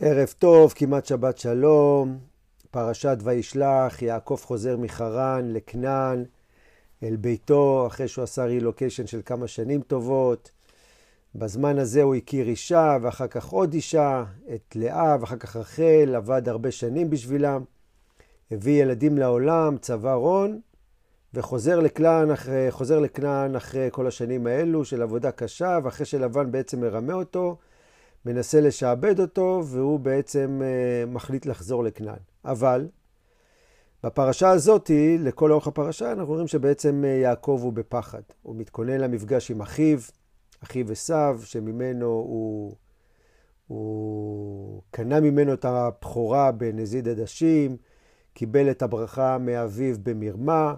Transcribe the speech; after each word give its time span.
ערב 0.00 0.34
טוב, 0.38 0.72
כמעט 0.76 1.06
שבת 1.06 1.38
שלום, 1.38 2.18
פרשת 2.70 3.18
וישלח, 3.22 4.02
יעקב 4.02 4.38
חוזר 4.42 4.76
מחרן 4.76 5.52
לכנען, 5.52 6.24
אל 7.02 7.16
ביתו, 7.16 7.86
אחרי 7.86 8.08
שהוא 8.08 8.22
עשה 8.22 8.44
רילוקיישן 8.44 9.06
של 9.06 9.20
כמה 9.24 9.48
שנים 9.48 9.80
טובות. 9.80 10.50
בזמן 11.34 11.78
הזה 11.78 12.02
הוא 12.02 12.14
הכיר 12.14 12.48
אישה, 12.48 12.96
ואחר 13.02 13.26
כך 13.26 13.46
עוד 13.46 13.74
אישה, 13.74 14.24
את 14.54 14.76
לאה, 14.76 15.16
ואחר 15.20 15.36
כך 15.36 15.56
רחל, 15.56 16.14
עבד 16.16 16.48
הרבה 16.48 16.70
שנים 16.70 17.10
בשבילם. 17.10 17.64
הביא 18.50 18.82
ילדים 18.82 19.18
לעולם, 19.18 19.78
צבא 19.78 20.14
רון, 20.14 20.60
וחוזר 21.34 21.80
לכנען 21.80 22.30
אחרי, 22.30 22.68
לכנען 23.00 23.56
אחרי 23.56 23.88
כל 23.92 24.06
השנים 24.06 24.46
האלו 24.46 24.84
של 24.84 25.02
עבודה 25.02 25.30
קשה, 25.30 25.78
ואחרי 25.82 26.06
שלבן 26.06 26.52
בעצם 26.52 26.80
מרמה 26.80 27.12
אותו, 27.12 27.56
מנסה 28.24 28.60
לשעבד 28.60 29.20
אותו, 29.20 29.62
והוא 29.64 30.00
בעצם 30.00 30.60
uh, 30.62 31.10
מחליט 31.10 31.46
לחזור 31.46 31.84
לכנען. 31.84 32.18
אבל 32.44 32.88
בפרשה 34.04 34.50
הזאת, 34.50 34.90
לכל 35.18 35.52
אורך 35.52 35.66
הפרשה, 35.66 36.12
אנחנו 36.12 36.32
רואים 36.32 36.46
שבעצם 36.46 37.04
uh, 37.04 37.06
יעקב 37.06 37.60
הוא 37.62 37.72
בפחד. 37.72 38.22
הוא 38.42 38.56
מתכונן 38.56 39.00
למפגש 39.00 39.50
עם 39.50 39.60
אחיו, 39.60 39.98
אחיו 40.64 40.92
עשיו, 40.92 41.40
שממנו 41.44 42.06
הוא, 42.06 42.74
הוא 43.66 44.82
קנה 44.90 45.20
ממנו 45.20 45.52
את 45.52 45.64
הבכורה 45.64 46.52
בנזיד 46.52 47.08
עדשים, 47.08 47.76
קיבל 48.32 48.70
את 48.70 48.82
הברכה 48.82 49.38
מאביו 49.38 49.96
במרמה, 50.02 50.74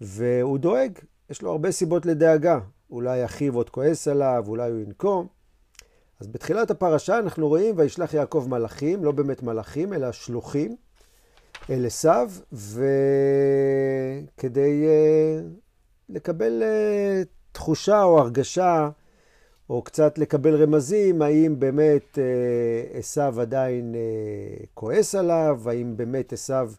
והוא 0.00 0.58
דואג. 0.58 0.98
יש 1.30 1.42
לו 1.42 1.50
הרבה 1.50 1.72
סיבות 1.72 2.06
לדאגה. 2.06 2.58
אולי 2.90 3.24
אחיו 3.24 3.56
עוד 3.56 3.70
כועס 3.70 4.08
עליו, 4.08 4.44
אולי 4.48 4.70
הוא 4.70 4.80
ינקום. 4.80 5.26
אז 6.22 6.28
בתחילת 6.28 6.70
הפרשה 6.70 7.18
אנחנו 7.18 7.48
רואים, 7.48 7.74
וישלח 7.78 8.14
יעקב 8.14 8.46
מלאכים, 8.48 9.04
לא 9.04 9.12
באמת 9.12 9.42
מלאכים, 9.42 9.92
אלא 9.92 10.12
שלוחים, 10.12 10.76
אל 11.70 11.86
עשיו, 11.86 12.30
וכדי 12.52 12.76
uh, 14.86 14.88
לקבל 16.08 16.62
uh, 16.62 17.26
תחושה 17.52 18.02
או 18.02 18.20
הרגשה, 18.20 18.88
או 19.70 19.82
קצת 19.82 20.18
לקבל 20.18 20.62
רמזים, 20.62 21.22
האם 21.22 21.60
באמת 21.60 22.18
uh, 22.18 22.98
עשיו 22.98 23.40
עדיין 23.40 23.94
uh, 23.94 24.66
כועס 24.74 25.14
עליו, 25.14 25.60
האם 25.66 25.96
באמת 25.96 26.32
עשיו 26.32 26.72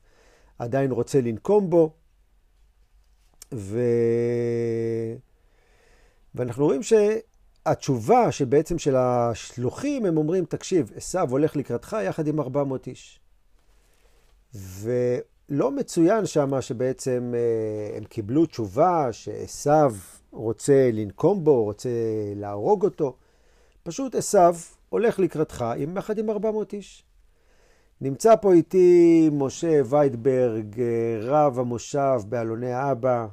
עדיין 0.60 0.92
רוצה 0.92 1.22
לנקום 1.22 1.70
בו. 1.70 1.94
ו... 3.54 3.80
ואנחנו 6.36 6.66
רואים 6.66 6.84
ש... 6.84 6.94
התשובה 7.66 8.32
שבעצם 8.32 8.78
של 8.78 8.96
השלוחים, 8.96 10.06
הם 10.06 10.18
אומרים, 10.18 10.46
תקשיב, 10.46 10.92
עשיו 10.96 11.32
הולך 11.32 11.56
לקראתך 11.56 11.98
יחד 12.06 12.28
עם 12.28 12.40
400 12.40 12.88
איש. 12.88 13.20
ולא 14.56 15.72
מצוין 15.72 16.26
שם 16.26 16.62
שבעצם 16.62 17.34
אה, 17.36 17.98
הם 17.98 18.04
קיבלו 18.04 18.46
תשובה 18.46 19.08
שעשיו 19.12 19.96
רוצה 20.32 20.90
לנקום 20.94 21.44
בו, 21.44 21.64
רוצה 21.64 21.90
להרוג 22.36 22.84
אותו. 22.84 23.16
פשוט 23.84 24.16
עשיו 24.16 24.56
הולך 24.90 25.20
לקראתך 25.20 25.66
יחד 25.98 26.18
עם 26.18 26.30
400 26.30 26.74
איש. 26.74 27.06
נמצא 28.02 28.36
פה 28.36 28.54
איתי 28.54 29.30
משה 29.34 29.82
ויידברג, 29.86 30.80
אה, 30.80 30.86
רב 31.22 31.60
המושב 31.60 32.22
באלוני 32.30 32.72
האבא, 32.72 33.28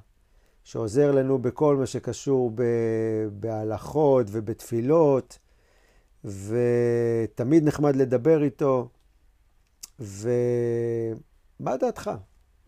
שעוזר 0.65 1.13
לנו 1.13 1.39
בכל 1.39 1.77
מה 1.77 1.87
שקשור 1.87 2.53
בהלכות 3.33 4.27
ובתפילות, 4.31 5.39
ותמיד 6.25 7.65
נחמד 7.65 7.97
לדבר 7.97 8.43
איתו. 8.43 8.89
ומה 9.99 11.77
דעתך? 11.77 12.11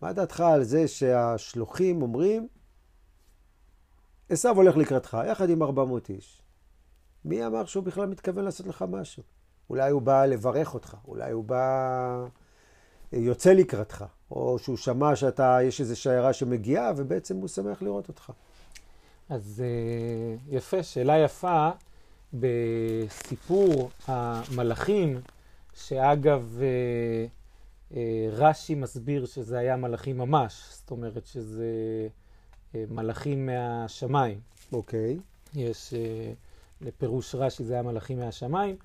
מה 0.00 0.12
דעתך 0.12 0.40
על 0.40 0.64
זה 0.64 0.88
שהשלוחים 0.88 2.02
אומרים, 2.02 2.48
עשו 4.28 4.48
הולך 4.48 4.76
לקראתך, 4.76 5.18
יחד 5.26 5.50
עם 5.50 5.62
400 5.62 6.10
איש. 6.10 6.42
מי 7.24 7.46
אמר 7.46 7.64
שהוא 7.64 7.84
בכלל 7.84 8.06
מתכוון 8.06 8.44
לעשות 8.44 8.66
לך 8.66 8.84
משהו? 8.88 9.22
אולי 9.70 9.90
הוא 9.90 10.02
בא 10.02 10.26
לברך 10.26 10.74
אותך, 10.74 10.96
אולי 11.08 11.32
הוא 11.32 11.44
בא... 11.44 12.26
יוצא 13.12 13.52
לקראתך, 13.52 14.04
או 14.36 14.58
שהוא 14.58 14.76
שמע 14.76 15.16
שאתה, 15.16 15.58
יש 15.62 15.80
איזו 15.80 16.00
שיירה 16.00 16.32
שמגיעה, 16.32 16.92
ובעצם 16.96 17.36
הוא 17.36 17.48
שמח 17.48 17.82
לראות 17.82 18.08
אותך. 18.08 18.32
אז 19.28 19.62
אה, 19.64 20.56
יפה, 20.56 20.82
שאלה 20.82 21.18
יפה 21.18 21.70
בסיפור 22.34 23.90
המלאכים, 24.06 25.20
שאגב, 25.74 26.58
אה, 26.62 27.26
אה, 27.96 28.28
רש"י 28.32 28.74
מסביר 28.74 29.26
שזה 29.26 29.58
היה 29.58 29.76
מלאכים 29.76 30.18
ממש, 30.18 30.62
זאת 30.70 30.90
אומרת 30.90 31.26
שזה 31.26 32.08
מלאכים 32.74 33.46
מהשמיים. 33.46 34.40
אוקיי. 34.72 35.16
Okay. 35.16 35.58
יש, 35.58 35.94
לפירוש 36.80 37.34
רש"י 37.34 37.64
זה 37.64 37.74
היה 37.74 37.82
מלאכים 37.82 38.18
מהשמיים. 38.18 38.76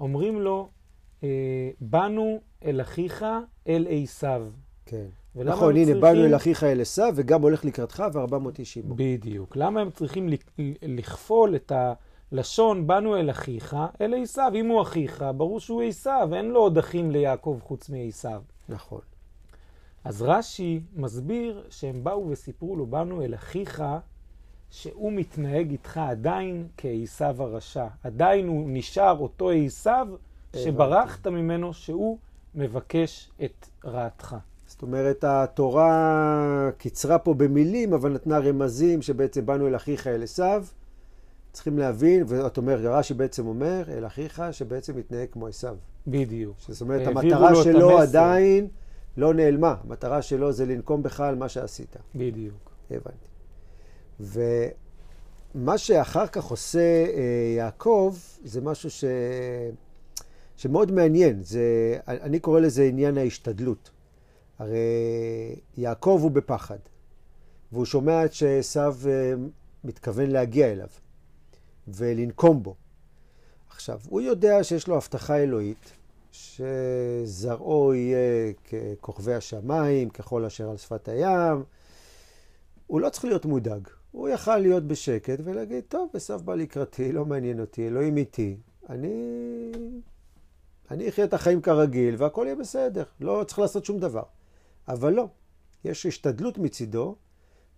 אומרים 0.00 0.40
לו, 0.40 0.68
באנו 1.80 2.40
אל 2.64 2.80
אחיך, 2.80 3.24
אל 3.68 3.86
עשיו. 3.90 4.46
כן. 4.86 5.06
נכון, 5.34 5.76
הנה, 5.76 5.84
צריכים... 5.84 6.00
באנו 6.00 6.24
אל 6.24 6.36
אחיך 6.36 6.64
אל 6.64 6.80
עשיו, 6.80 7.12
וגם 7.16 7.42
הולך 7.42 7.64
לקראתך, 7.64 8.02
ו-400 8.12 8.58
איש 8.58 8.78
עמו. 8.78 8.94
בדיוק. 8.94 9.56
למה 9.56 9.80
הם 9.80 9.90
צריכים 9.90 10.28
לכפול 10.82 11.56
את 11.56 11.72
הלשון, 12.32 12.86
באנו 12.86 13.16
אל 13.16 13.30
אחיך, 13.30 13.76
אל 14.00 14.14
עשיו? 14.22 14.52
אם 14.54 14.66
הוא 14.66 14.82
אחיך, 14.82 15.24
ברור 15.36 15.60
שהוא 15.60 15.82
עשיו, 15.82 16.28
אין 16.32 16.50
לו 16.50 16.60
עוד 16.60 16.78
אחים 16.78 17.10
ליעקב 17.10 17.58
חוץ 17.62 17.88
מעשיו. 17.88 18.42
נכון. 18.68 19.00
אז 20.04 20.22
רש"י 20.22 20.80
מסביר 20.96 21.64
שהם 21.70 22.04
באו 22.04 22.28
וסיפרו 22.30 22.76
לו, 22.76 22.86
באנו 22.86 23.22
אל 23.22 23.34
אחיך, 23.34 23.82
שהוא 24.70 25.12
מתנהג 25.12 25.70
איתך 25.70 25.98
עדיין 25.98 26.68
כעשיו 26.76 27.42
הרשע. 27.42 27.86
עדיין 28.02 28.48
הוא 28.48 28.64
נשאר 28.68 29.18
אותו 29.18 29.50
עשיו 29.50 30.08
שברחת 30.56 31.26
ממנו, 31.26 31.72
שהוא 31.72 32.18
מבקש 32.54 33.30
את 33.44 33.66
רעתך. 33.84 34.36
אומרת, 34.84 35.24
התורה 35.24 36.70
קיצרה 36.78 37.18
פה 37.18 37.34
במילים, 37.34 37.92
אבל 37.92 38.12
נתנה 38.12 38.38
רמזים 38.38 39.02
שבעצם 39.02 39.46
באנו 39.46 39.68
אל 39.68 39.76
אחיך 39.76 40.06
אל 40.06 40.22
עשיו. 40.22 40.64
צריכים 41.52 41.78
להבין, 41.78 42.24
ואת 42.26 42.56
אומרת, 42.56 42.80
רש"י 42.84 43.14
בעצם 43.14 43.46
אומר, 43.46 43.82
אל 43.88 44.06
אחיך 44.06 44.42
שבעצם 44.50 44.96
מתנהג 44.96 45.28
כמו 45.32 45.46
עשיו. 45.46 45.76
בדיוק. 46.06 46.56
זאת 46.68 46.80
אומרת, 46.80 47.06
המטרה 47.06 47.54
שלו 47.54 47.98
עדיין 47.98 48.68
לא 49.16 49.34
נעלמה. 49.34 49.74
המטרה 49.84 50.22
שלו 50.22 50.52
זה 50.52 50.66
לנקום 50.66 51.02
בך 51.02 51.20
על 51.20 51.34
מה 51.34 51.48
שעשית. 51.48 51.96
בדיוק. 52.14 52.70
הבנתי. 52.90 53.28
ומה 55.54 55.78
שאחר 55.78 56.26
כך 56.26 56.44
עושה 56.44 56.78
אה, 56.80 57.54
יעקב, 57.56 58.16
זה 58.44 58.60
משהו 58.60 58.90
ש... 58.90 59.04
שמאוד 60.56 60.92
מעניין, 60.92 61.42
זה, 61.42 61.96
אני 62.08 62.38
קורא 62.38 62.60
לזה 62.60 62.84
עניין 62.84 63.18
ההשתדלות. 63.18 63.90
הרי 64.64 65.56
יעקב 65.76 66.18
הוא 66.22 66.30
בפחד, 66.30 66.78
והוא 67.72 67.84
שומע 67.84 68.22
שעשו 68.30 68.80
אה, 68.80 69.34
מתכוון 69.84 70.30
להגיע 70.30 70.72
אליו 70.72 70.88
ולנקום 71.88 72.62
בו. 72.62 72.74
עכשיו, 73.70 74.00
הוא 74.08 74.20
יודע 74.20 74.64
שיש 74.64 74.88
לו 74.88 74.96
הבטחה 74.96 75.36
אלוהית, 75.36 75.92
שזרעו 76.32 77.94
יהיה 77.94 78.52
ככוכבי 78.52 79.34
השמיים, 79.34 80.10
ככל 80.10 80.44
אשר 80.44 80.70
על 80.70 80.76
שפת 80.76 81.08
הים. 81.08 81.62
הוא 82.86 83.00
לא 83.00 83.08
צריך 83.08 83.24
להיות 83.24 83.44
מודאג. 83.44 83.88
הוא 84.12 84.28
יכל 84.28 84.58
להיות 84.58 84.86
בשקט 84.86 85.38
ולהגיד, 85.44 85.84
טוב, 85.88 86.10
עשו 86.14 86.38
בא 86.38 86.54
לקראתי, 86.54 87.12
לא 87.12 87.24
מעניין 87.24 87.60
אותי, 87.60 87.86
אלוהים 87.86 88.16
איתי. 88.16 88.56
אני 88.90 89.12
אני 90.90 91.08
אחיה 91.08 91.24
את 91.24 91.34
החיים 91.34 91.60
כרגיל 91.60 92.14
והכל 92.18 92.42
יהיה 92.46 92.56
בסדר, 92.56 93.04
לא 93.20 93.44
צריך 93.46 93.58
לעשות 93.58 93.84
שום 93.84 93.98
דבר. 93.98 94.22
אבל 94.88 95.12
לא, 95.12 95.28
יש 95.84 96.06
השתדלות 96.06 96.58
מצידו, 96.58 97.16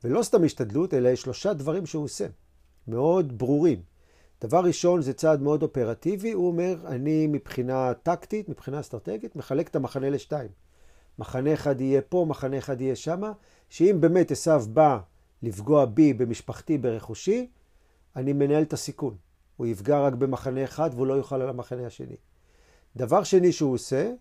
ולא 0.05 0.23
סתם 0.23 0.45
השתדלות, 0.45 0.95
אלא 0.95 1.09
יש 1.09 1.23
שלושה 1.23 1.53
דברים 1.53 1.87
שהוא 1.87 2.05
עושה, 2.05 2.27
מאוד 2.89 3.39
ברורים. 3.39 3.83
דבר 4.41 4.61
ראשון 4.65 5.03
זה 5.03 5.13
צעד 5.13 5.43
מאוד 5.43 5.63
אופרטיבי, 5.63 6.33
הוא 6.33 6.47
אומר, 6.47 6.77
אני 6.87 7.27
מבחינה 7.27 7.95
טקטית, 7.95 8.49
מבחינה 8.49 8.81
אסטרטגית, 8.81 9.37
מחלק 9.37 9.69
את 9.69 9.77
המחנה 9.77 10.11
לשתיים. 10.11 10.51
מחנה 11.19 11.55
אחד 11.55 11.81
יהיה 11.81 12.03
פה, 12.03 12.27
מחנה 12.29 12.59
אחד 12.59 12.81
יהיה 12.81 12.97
שמה, 12.97 13.33
שאם 13.69 13.97
באמת 14.01 14.31
עשיו 14.31 14.65
בא 14.73 14.99
לפגוע 15.43 15.85
בי, 15.85 16.13
במשפחתי, 16.13 16.79
ברכושי, 16.79 17.49
אני 18.17 18.33
מנהל 18.33 18.63
את 18.63 18.73
הסיכון. 18.73 19.17
הוא 19.57 19.67
יפגע 19.67 20.01
רק 20.01 20.13
במחנה 20.13 20.65
אחד 20.65 20.91
והוא 20.95 21.07
לא 21.07 21.15
יוכל 21.15 21.43
על 21.43 21.49
המחנה 21.49 21.87
השני. 21.87 22.17
דבר 22.97 23.23
שני 23.23 23.53
שהוא 23.53 23.75
עושה, 23.75 24.13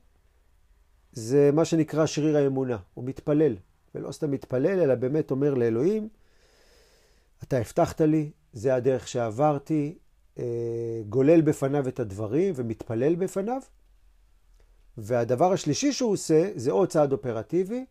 זה 1.16 1.50
מה 1.54 1.66
שנקרא 1.66 2.06
שריר 2.06 2.38
האמונה. 2.38 2.78
הוא 2.94 3.06
מתפלל, 3.06 3.56
ולא 3.96 4.12
סתם 4.12 4.32
מתפלל, 4.32 4.80
אלא 4.80 4.96
באמת 4.96 5.32
אומר 5.32 5.54
לאלוהים, 5.54 6.10
אתה 7.44 7.58
הבטחת 7.58 8.02
לי, 8.02 8.32
זה 8.54 8.76
הדרך 8.76 9.08
שעברתי, 9.08 9.98
אה, 10.40 10.44
גולל 11.10 11.42
בפניו 11.42 11.88
את 11.88 12.00
הדברים 12.00 12.54
ומתפלל 12.58 13.16
בפניו, 13.16 13.62
והדבר 14.98 15.54
השלישי 15.54 15.94
שהוא 15.94 16.12
עושה, 16.12 16.50
זה 16.56 16.72
עוד 16.72 16.90
צעד 16.90 17.12
אופרטיבי. 17.12 17.86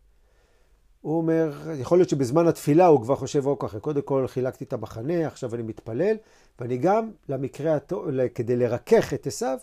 הוא 1.01 1.17
אומר, 1.17 1.71
יכול 1.79 1.97
להיות 1.97 2.09
שבזמן 2.09 2.47
התפילה 2.47 2.85
הוא 2.85 3.01
כבר 3.01 3.15
חושב, 3.15 3.47
אוקיי, 3.47 3.79
קודם 3.79 4.01
כל 4.01 4.27
חילקתי 4.27 4.63
את 4.63 4.73
המחנה, 4.73 5.27
עכשיו 5.27 5.55
אני 5.55 5.63
מתפלל, 5.63 6.15
ואני 6.59 6.77
גם, 6.77 7.11
למקרה 7.29 7.75
הטוב, 7.75 8.27
כדי 8.35 8.55
לרכך 8.55 9.13
את 9.13 9.27
עשיו, 9.27 9.57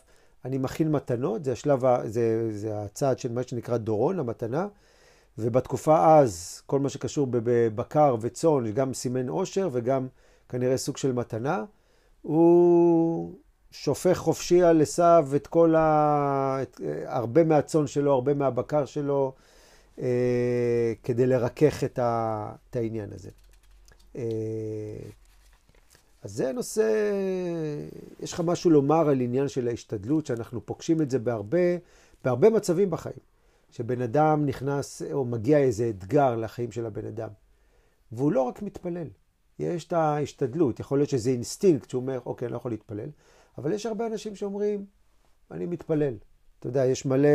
אני 0.45 0.59
מכין 0.59 0.93
מתנות, 0.93 1.45
זה 1.45 1.53
השלב, 1.53 1.85
זה, 2.05 2.49
זה 2.53 2.83
הצעד 2.83 3.19
של 3.19 3.33
מה 3.33 3.43
שנקרא 3.43 3.77
דורון, 3.77 4.19
המתנה, 4.19 4.67
ובתקופה 5.39 6.19
אז, 6.19 6.63
כל 6.67 6.81
מה 6.81 6.89
שקשור 6.89 7.27
בבקר 7.31 8.17
וצאן, 8.21 8.73
גם 8.75 8.95
סימן 8.95 9.29
עושר 9.29 9.69
וגם 9.73 10.09
כנראה 10.49 10.77
סוג 10.77 10.97
של 10.97 11.13
מתנה, 11.13 11.65
הוא 12.23 13.33
שופך 13.71 14.19
חופשי 14.19 14.63
על 14.63 14.83
עשיו 14.83 15.29
את 15.37 15.47
כל 15.47 15.75
ה... 15.75 16.59
את... 16.63 16.81
הרבה 17.07 17.45
מהצאן 17.45 17.87
שלו, 17.87 18.13
הרבה 18.13 18.35
מהבקר 18.35 18.85
שלו, 18.85 19.33
אה, 19.99 20.93
כדי 21.03 21.27
לרכך 21.27 21.85
את, 21.85 21.99
ה... 21.99 22.53
את 22.71 22.77
העניין 22.77 23.13
הזה. 23.13 23.31
אה, 24.17 24.23
אז 26.23 26.33
זה 26.33 26.53
נושא, 26.53 27.13
יש 28.21 28.33
לך 28.33 28.41
משהו 28.41 28.71
לומר 28.71 29.09
על 29.09 29.21
עניין 29.21 29.49
של 29.49 29.69
ההשתדלות, 29.69 30.27
שאנחנו 30.27 30.67
פוגשים 30.67 31.03
את 31.03 31.11
זה 31.11 31.19
בהרבה, 31.19 31.77
בהרבה 32.25 32.51
מצבים 32.51 32.91
בחיים. 32.91 33.33
שבן 33.73 34.01
אדם 34.03 34.47
נכנס 34.47 35.03
או 35.13 35.25
מגיע 35.25 35.59
איזה 35.59 35.89
אתגר 35.89 36.37
לחיים 36.37 36.73
של 36.73 36.87
הבן 36.87 37.07
אדם, 37.07 37.29
והוא 38.13 38.33
לא 38.33 38.43
רק 38.43 38.63
מתפלל, 38.63 39.07
יש 39.59 39.85
את 39.85 39.93
ההשתדלות, 39.93 40.81
יכול 40.81 40.99
להיות 40.99 41.11
שזה 41.11 41.31
אינסטינקט 41.31 41.91
שהוא 41.91 42.01
אומר, 42.01 42.21
אוקיי, 42.27 42.47
אני 42.47 42.53
לא 42.53 42.57
יכול 42.57 42.71
להתפלל, 42.71 43.09
אבל 43.59 43.73
יש 43.73 43.87
הרבה 43.87 44.07
אנשים 44.07 44.37
שאומרים, 44.37 44.85
אני 45.51 45.67
מתפלל. 45.67 46.15
אתה 46.59 46.69
יודע, 46.69 46.87
יש 46.87 47.07
מלא 47.07 47.29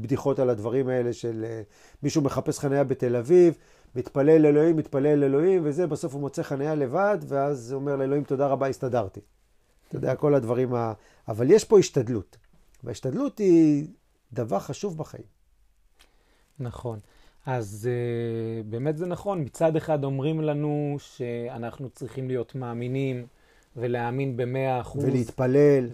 בדיחות 0.00 0.38
על 0.38 0.50
הדברים 0.50 0.88
האלה 0.88 1.12
של 1.12 1.44
אה, 1.44 1.62
מישהו 2.02 2.22
מחפש 2.22 2.58
חניה 2.58 2.84
בתל 2.84 3.16
אביב, 3.16 3.54
מתפלל 3.96 4.46
אלוהים, 4.46 4.76
מתפלל 4.76 5.24
אלוהים, 5.24 5.60
וזה, 5.64 5.86
בסוף 5.86 6.12
הוא 6.12 6.20
מוצא 6.20 6.42
חניה 6.42 6.74
לבד, 6.74 7.18
ואז 7.28 7.72
הוא 7.72 7.80
אומר 7.80 7.96
לאלוהים, 7.96 8.24
תודה 8.24 8.46
רבה, 8.46 8.66
הסתדרתי. 8.66 9.20
אתה 9.88 9.96
יודע, 9.96 10.14
כל 10.14 10.34
הדברים 10.34 10.74
ה... 10.74 10.92
אבל 11.28 11.50
יש 11.50 11.64
פה 11.64 11.78
השתדלות. 11.78 12.36
וההשתדלות 12.84 13.38
היא 13.38 13.86
דבר 14.32 14.58
חשוב 14.58 14.98
בחיים. 14.98 15.24
נכון. 16.58 16.98
אז 17.46 17.88
uh, 17.90 18.66
באמת 18.70 18.96
זה 18.96 19.06
נכון. 19.06 19.40
מצד 19.40 19.76
אחד 19.76 20.04
אומרים 20.04 20.40
לנו 20.40 20.96
שאנחנו 20.98 21.90
צריכים 21.90 22.28
להיות 22.28 22.54
מאמינים 22.54 23.26
ולהאמין 23.76 24.36
במאה 24.36 24.80
אחוז. 24.80 25.04
ולהתפלל. 25.04 25.88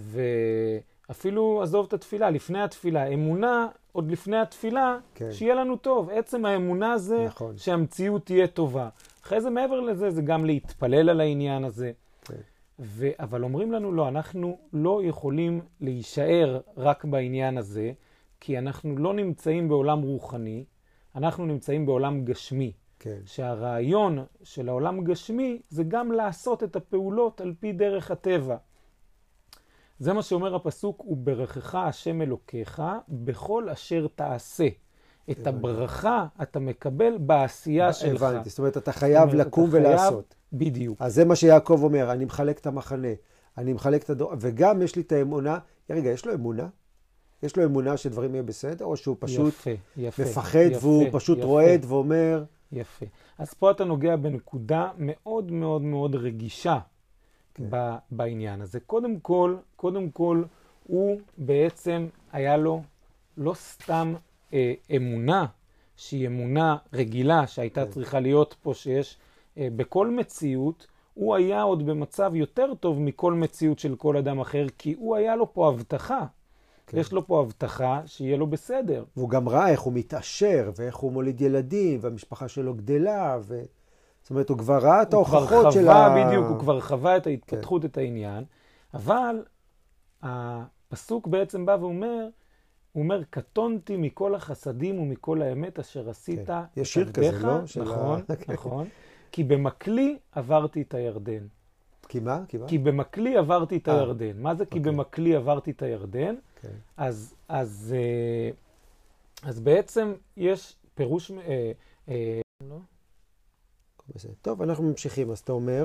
ואפילו, 1.09 1.63
עזוב 1.63 1.87
את 1.87 1.93
התפילה, 1.93 2.31
לפני 2.31 2.63
התפילה, 2.63 3.07
אמונה, 3.07 3.67
עוד 3.93 4.11
לפני 4.11 4.37
התפילה, 4.37 4.99
כן. 5.15 5.33
שיהיה 5.33 5.55
לנו 5.55 5.77
טוב. 5.77 6.11
עצם 6.11 6.45
האמונה 6.45 6.99
זה 6.99 7.25
נכון. 7.25 7.57
שהמציאות 7.57 8.27
תהיה 8.27 8.47
טובה. 8.47 8.89
אחרי 9.25 9.41
זה, 9.41 9.51
מעבר 9.51 9.81
לזה, 9.81 10.11
זה 10.11 10.23
גם 10.23 10.45
להתפלל 10.45 11.11
על 11.11 11.21
העניין 11.21 11.65
הזה. 11.65 11.93
כן. 12.25 12.35
ו... 12.79 13.09
אבל 13.19 13.45
אומרים 13.45 13.73
לנו, 13.73 13.93
לא, 13.93 14.09
אנחנו 14.09 14.59
לא 14.73 15.01
יכולים 15.05 15.61
להישאר 15.81 16.61
רק 16.77 17.05
בעניין 17.05 17.59
הזה, 17.59 17.93
כי 18.41 18.59
אנחנו 18.59 18.99
לא 18.99 19.15
נמצאים 19.15 19.69
בעולם 19.69 20.03
רוחני, 20.03 20.65
אנחנו 21.17 21.47
נמצאים 21.47 21.87
בעולם 21.87 22.25
גשמי. 22.25 22.73
כן. 22.99 23.19
שהרעיון 23.25 24.25
של 24.43 24.69
העולם 24.69 25.05
גשמי 25.05 25.61
זה 25.69 25.85
גם 25.89 26.13
לעשות 26.13 26.63
את 26.63 26.77
הפעולות 26.77 27.41
על 27.41 27.55
פי 27.61 27.73
דרך 27.73 28.11
הטבע. 28.11 28.57
זה 30.01 30.13
מה 30.13 30.23
שאומר 30.23 30.55
הפסוק, 30.55 31.05
וברכך 31.07 31.75
השם 31.75 32.23
אלוקיך 32.23 32.83
בכל 33.09 33.69
אשר 33.69 34.07
תעשה. 34.15 34.69
את 35.31 35.47
הברכה 35.47 36.27
אתה 36.43 36.61
מקבל 36.61 37.19
בעשייה 37.19 37.93
שלך. 37.93 38.23
הבנתי, 38.23 38.51
זאת 38.51 38.59
אומרת, 38.59 38.77
אתה 38.77 38.93
חייב 38.93 39.35
לקום 39.35 39.69
ולעשות. 39.73 40.35
בדיוק. 40.53 41.03
אז 41.03 41.15
זה 41.15 41.25
מה 41.25 41.37
שיעקב 41.37 41.81
אומר, 41.83 42.13
אני 42.13 42.25
מחלק 42.25 42.59
את 42.59 42.67
המחנה, 42.67 43.09
אני 43.59 43.73
מחלק 43.73 44.03
את 44.03 44.11
הדור, 44.11 44.33
וגם 44.41 44.83
יש 44.83 44.97
לי 44.97 45.03
את 45.03 45.13
האמונה, 45.13 45.59
רגע, 45.91 46.11
יש 46.11 46.27
לו 46.27 46.35
אמונה? 46.35 46.69
יש 47.43 47.57
לו 47.57 47.65
אמונה 47.65 47.97
שדברים 47.97 48.35
יהיו 48.35 48.47
בסדר, 48.47 48.85
או 48.85 48.97
שהוא 48.97 49.17
פשוט 49.19 49.55
יפה, 49.55 49.71
יפה, 49.97 50.23
מפחד 50.23 50.59
יפה, 50.59 50.87
והוא 50.87 51.07
פשוט 51.13 51.39
יפה. 51.39 51.47
רועד 51.47 51.85
ואומר... 51.89 52.45
יפה. 52.73 53.07
אז 53.39 53.55
פה 53.55 53.71
אתה 53.71 53.85
נוגע 53.85 54.17
בנקודה 54.17 54.91
מאוד 54.99 55.53
מאוד 55.53 55.83
מאוד 55.83 56.15
רגישה 56.15 56.79
כן. 57.55 57.65
בעניין 58.11 58.61
הזה. 58.61 58.81
קודם 58.81 59.21
כל, 59.21 59.57
קודם 59.77 60.11
כל, 60.11 60.43
הוא 60.87 61.21
בעצם, 61.39 62.07
היה 62.33 62.57
לו 62.57 62.83
לא 63.37 63.55
סתם 63.55 64.15
אה, 64.53 64.73
אמונה, 64.97 65.47
שהיא 65.97 66.27
אמונה 66.27 66.77
רגילה, 66.93 67.47
שהייתה 67.47 67.85
כן. 67.85 67.91
צריכה 67.91 68.21
להיות 68.21 68.57
פה, 68.63 68.75
שיש 68.75 69.19
אה, 69.59 69.69
בכל 69.77 70.11
מציאות, 70.11 70.87
הוא 71.15 71.35
היה 71.35 71.63
עוד 71.63 71.87
במצב 71.87 72.33
יותר 72.35 72.75
טוב 72.75 73.01
מכל 73.01 73.35
מציאות 73.35 73.79
של 73.79 73.97
כל 73.97 74.17
אדם 74.17 74.41
אחר, 74.41 74.67
כי 74.79 74.95
הוא 74.99 75.17
היה 75.17 75.37
לו 75.37 75.55
פה 75.55 75.69
הבטחה. 75.69 76.27
כן. 76.87 76.99
יש 76.99 77.13
לו 77.13 77.27
פה 77.27 77.41
הבטחה 77.41 78.03
שיהיה 78.07 78.37
לו 78.37 78.47
בסדר. 78.47 79.05
והוא 79.17 79.31
גם 79.31 79.49
ראה 79.49 79.71
איך 79.71 79.81
הוא 79.81 79.93
מתעשר, 79.93 80.71
ואיך 80.77 80.97
הוא 80.97 81.13
מוליד 81.13 81.41
ילדים, 81.41 81.99
והמשפחה 82.03 82.49
שלו 82.49 82.75
גדלה, 82.75 83.39
ו... 83.43 83.63
זאת 84.23 84.31
אומרת, 84.31 84.49
הוא 84.49 84.59
כבר 84.59 84.79
ראה 84.79 85.03
את 85.03 85.13
ההוכחות 85.13 85.73
של 85.73 85.89
ה... 85.89 86.27
בדיוק, 86.27 86.47
הוא 86.47 86.59
כבר 86.59 86.81
חווה 86.81 87.17
את 87.17 87.27
ההתפתחות, 87.27 87.83
כן. 87.83 87.89
את 87.89 87.99
העניין, 87.99 88.45
אבל 88.95 89.45
הפסוק 90.23 91.27
בעצם 91.27 91.67
בא 91.67 91.77
ואומר, 91.81 92.29
הוא 92.93 93.03
אומר, 93.03 93.23
קטונתי 93.31 93.97
מכל 93.97 94.35
החסדים 94.35 94.99
ומכל 94.99 95.43
האמת 95.43 95.79
אשר 95.79 96.11
עשית 96.11 96.47
כן. 96.47 96.61
יש 96.77 96.93
שיר 96.93 97.13
כזה, 97.13 97.47
לא? 97.47 97.59
נכון, 97.81 98.21
ה... 98.21 98.33
נכון. 98.53 98.87
כי 99.33 99.45
במקלי 99.45 100.19
עברתי 100.33 100.83
את 100.83 100.95
הירדן. 100.95 101.47
כי 102.09 102.21
מה? 102.21 102.41
כי 102.49 102.57
מה? 102.59 102.67
כי 102.69 102.79
במקלי 102.79 103.37
עברתי 103.37 103.77
את 103.77 103.89
아, 103.89 103.91
אה. 103.91 103.97
הירדן. 103.97 104.33
מה 104.43 104.55
זה 104.55 104.67
כי 104.67 104.79
אוקיי. 104.79 104.93
במקלי 104.93 105.37
עברתי 105.37 105.71
את 105.71 105.83
הירדן? 105.83 106.35
Okay. 106.35 106.63
כן. 106.63 106.69
אז, 106.97 107.35
אז, 107.49 107.95
אה, 107.97 108.51
אז 109.49 109.61
בעצם 109.61 110.13
יש 110.37 110.77
פירוש... 110.95 111.31
אה, 111.31 111.73
אה, 112.09 112.41
לא? 112.69 112.77
טוב, 114.43 114.63
אנחנו 114.63 114.85
ממשיכים, 114.85 115.31
אז 115.31 115.39
אתה 115.39 115.53
אומר? 115.53 115.85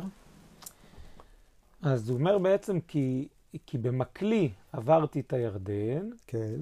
אז 1.82 2.10
הוא 2.10 2.20
אומר 2.20 2.38
בעצם 2.38 2.80
כי, 2.80 3.28
כי 3.66 3.78
במקלי 3.78 4.52
עברתי 4.74 5.20
את 5.20 5.34
הירדן. 5.34 6.10
כן. 6.28 6.56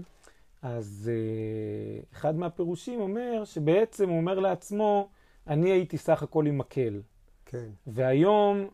אז 0.61 1.11
uh, 1.11 2.15
אחד 2.15 2.35
מהפירושים 2.35 3.01
אומר 3.01 3.45
שבעצם 3.45 4.09
הוא 4.09 4.17
אומר 4.17 4.39
לעצמו, 4.39 5.09
אני 5.47 5.71
הייתי 5.71 5.97
סך 5.97 6.23
הכל 6.23 6.45
עם 6.45 6.57
מקל. 6.57 7.01
כן. 7.45 7.69
והיום 7.87 8.67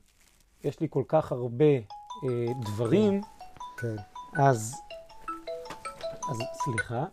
יש 0.64 0.80
לי 0.80 0.88
כל 0.90 1.04
כך 1.08 1.32
הרבה 1.32 1.78
uh, 1.78 2.66
דברים, 2.66 3.22
כן. 3.78 3.96
אז 4.38 4.76
אז 6.30 6.38
סליחה. 6.54 7.06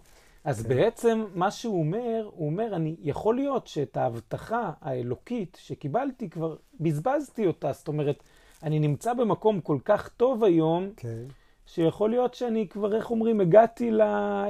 אז 0.46 0.62
כן. 0.62 0.68
בעצם 0.68 1.24
מה 1.34 1.50
שהוא 1.50 1.78
אומר, 1.78 2.28
הוא 2.30 2.46
אומר, 2.46 2.76
אני, 2.76 2.96
יכול 3.00 3.36
להיות 3.36 3.66
שאת 3.66 3.96
ההבטחה 3.96 4.70
האלוקית 4.80 5.58
שקיבלתי 5.60 6.30
כבר, 6.30 6.56
בזבזתי 6.80 7.46
אותה. 7.46 7.72
זאת 7.72 7.88
אומרת, 7.88 8.22
אני 8.62 8.78
נמצא 8.78 9.14
במקום 9.14 9.60
כל 9.60 9.78
כך 9.84 10.08
טוב 10.08 10.44
היום, 10.44 10.90
כן. 10.96 11.24
שיכול 11.66 12.10
להיות 12.10 12.34
שאני 12.34 12.68
כבר, 12.68 12.96
איך 12.96 13.10
אומרים, 13.10 13.40
הגעתי, 13.40 13.90
ל, 13.90 14.00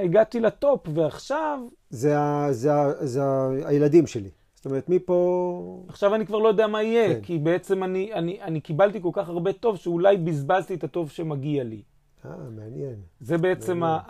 הגעתי 0.03 0.39
לטופ, 0.39 0.87
ועכשיו... 0.93 1.59
זה, 1.89 2.19
ה, 2.19 2.47
זה, 2.51 2.73
ה, 2.73 3.05
זה 3.05 3.23
ה, 3.23 3.49
הילדים 3.65 4.07
שלי. 4.07 4.29
זאת 4.55 4.65
אומרת, 4.65 4.89
מפה... 4.89 5.83
עכשיו 5.87 6.15
אני 6.15 6.25
כבר 6.25 6.37
לא 6.39 6.47
יודע 6.47 6.67
מה 6.67 6.83
יהיה, 6.83 7.15
כן. 7.15 7.21
כי 7.21 7.37
בעצם 7.37 7.83
אני, 7.83 8.13
אני, 8.13 8.41
אני 8.41 8.61
קיבלתי 8.61 9.01
כל 9.01 9.11
כך 9.13 9.29
הרבה 9.29 9.53
טוב, 9.53 9.77
שאולי 9.77 10.17
בזבזתי 10.17 10.73
את 10.73 10.83
הטוב 10.83 11.09
שמגיע 11.09 11.63
לי. 11.63 11.81
אה, 12.31 12.49
מעניין. 12.49 12.95
זה 13.19 13.37
בעצם 13.37 13.77
מעניין. 13.77 14.05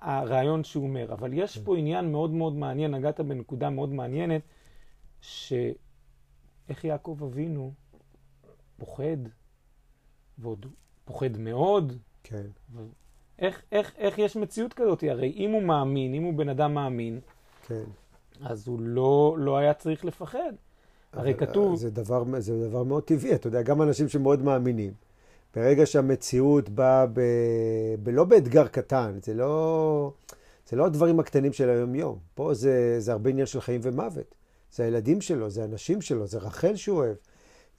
הרעיון 0.00 0.64
שהוא 0.64 0.84
אומר. 0.84 1.12
אבל 1.12 1.32
יש 1.32 1.58
כן. 1.58 1.64
פה 1.64 1.76
עניין 1.76 2.12
מאוד 2.12 2.30
מאוד 2.30 2.54
מעניין, 2.54 2.94
נגעת 2.94 3.20
בנקודה 3.20 3.70
מאוד 3.70 3.92
מעניינת, 3.92 4.42
שאיך 5.20 5.74
יעקב 6.84 7.18
אבינו 7.22 7.72
פוחד, 8.78 9.16
ועוד 10.38 10.66
פוחד 11.04 11.38
מאוד. 11.38 11.92
כן. 12.22 12.46
איך, 13.38 13.62
איך, 13.72 13.94
איך 13.96 14.18
יש 14.18 14.36
מציאות 14.36 14.72
כזאת? 14.72 15.04
הרי 15.10 15.32
אם 15.36 15.50
הוא 15.50 15.62
מאמין, 15.62 16.14
אם 16.14 16.22
הוא 16.22 16.34
בן 16.34 16.48
אדם 16.48 16.74
מאמין, 16.74 17.20
כן. 17.66 17.82
אז 18.42 18.68
הוא 18.68 18.80
לא, 18.80 19.36
לא 19.38 19.56
היה 19.56 19.74
צריך 19.74 20.04
לפחד. 20.04 20.52
הרי 21.12 21.34
כתוב... 21.34 21.76
זה 21.76 21.90
דבר, 21.90 22.24
זה 22.38 22.68
דבר 22.68 22.82
מאוד 22.82 23.02
טבעי, 23.02 23.34
אתה 23.34 23.46
יודע, 23.46 23.62
גם 23.62 23.82
אנשים 23.82 24.08
שמאוד 24.08 24.42
מאמינים. 24.42 24.92
ברגע 25.56 25.86
שהמציאות 25.86 26.68
באה 26.68 27.06
ב... 27.06 27.20
ב... 28.02 28.08
לא 28.08 28.24
באתגר 28.24 28.66
קטן, 28.66 29.18
זה 29.22 29.34
לא, 29.34 30.12
זה 30.68 30.76
לא 30.76 30.86
הדברים 30.86 31.20
הקטנים 31.20 31.52
של 31.52 31.70
היום-יום. 31.70 32.18
פה 32.34 32.54
זה, 32.54 33.00
זה 33.00 33.12
הרבה 33.12 33.30
עניין 33.30 33.46
של 33.46 33.60
חיים 33.60 33.80
ומוות. 33.84 34.34
זה 34.72 34.84
הילדים 34.84 35.20
שלו, 35.20 35.50
זה 35.50 35.64
הנשים 35.64 36.00
שלו, 36.00 36.26
זה 36.26 36.38
רחל 36.38 36.76
שהוא 36.76 36.98
אוהב, 36.98 37.16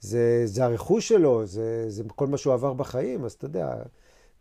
זה, 0.00 0.42
זה 0.44 0.64
הרכוש 0.64 1.08
שלו, 1.08 1.46
זה, 1.46 1.84
זה 1.88 2.02
כל 2.16 2.26
מה 2.26 2.36
שהוא 2.36 2.54
עבר 2.54 2.72
בחיים. 2.72 3.24
אז 3.24 3.32
אתה 3.32 3.44
יודע, 3.44 3.82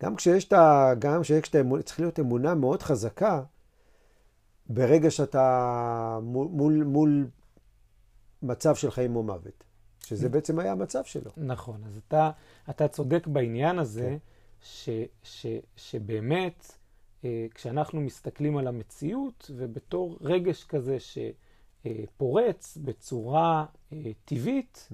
גם 0.03 0.15
כשיש 0.15 0.45
את 0.45 0.53
ה... 0.53 0.93
גם 0.99 1.21
כשיש 1.21 1.49
את 1.49 1.55
האמונה, 1.55 1.83
צריך 1.83 1.99
להיות 1.99 2.19
אמונה 2.19 2.55
מאוד 2.55 2.81
חזקה, 2.81 3.41
ברגע 4.69 5.11
שאתה 5.11 6.19
מול, 6.21 6.47
מול, 6.51 6.83
מול 6.83 7.27
מצב 8.41 8.75
של 8.75 8.91
חיים 8.91 9.15
או 9.15 9.23
מוות, 9.23 9.63
שזה 10.05 10.29
בעצם 10.29 10.59
היה 10.59 10.71
המצב 10.71 11.03
שלו. 11.03 11.31
נכון, 11.37 11.83
אז 11.85 11.97
אתה, 12.07 12.31
אתה 12.69 12.87
צודק 12.87 13.27
בעניין 13.27 13.79
הזה, 13.79 14.09
כן. 14.09 14.17
ש, 14.61 14.89
ש, 15.23 15.45
שבאמת, 15.75 16.77
אה, 17.25 17.45
כשאנחנו 17.53 18.01
מסתכלים 18.01 18.57
על 18.57 18.67
המציאות, 18.67 19.51
ובתור 19.55 20.17
רגש 20.21 20.63
כזה 20.63 20.97
שפורץ 20.99 22.77
בצורה 22.77 23.65
אה, 23.93 24.11
טבעית, 24.25 24.89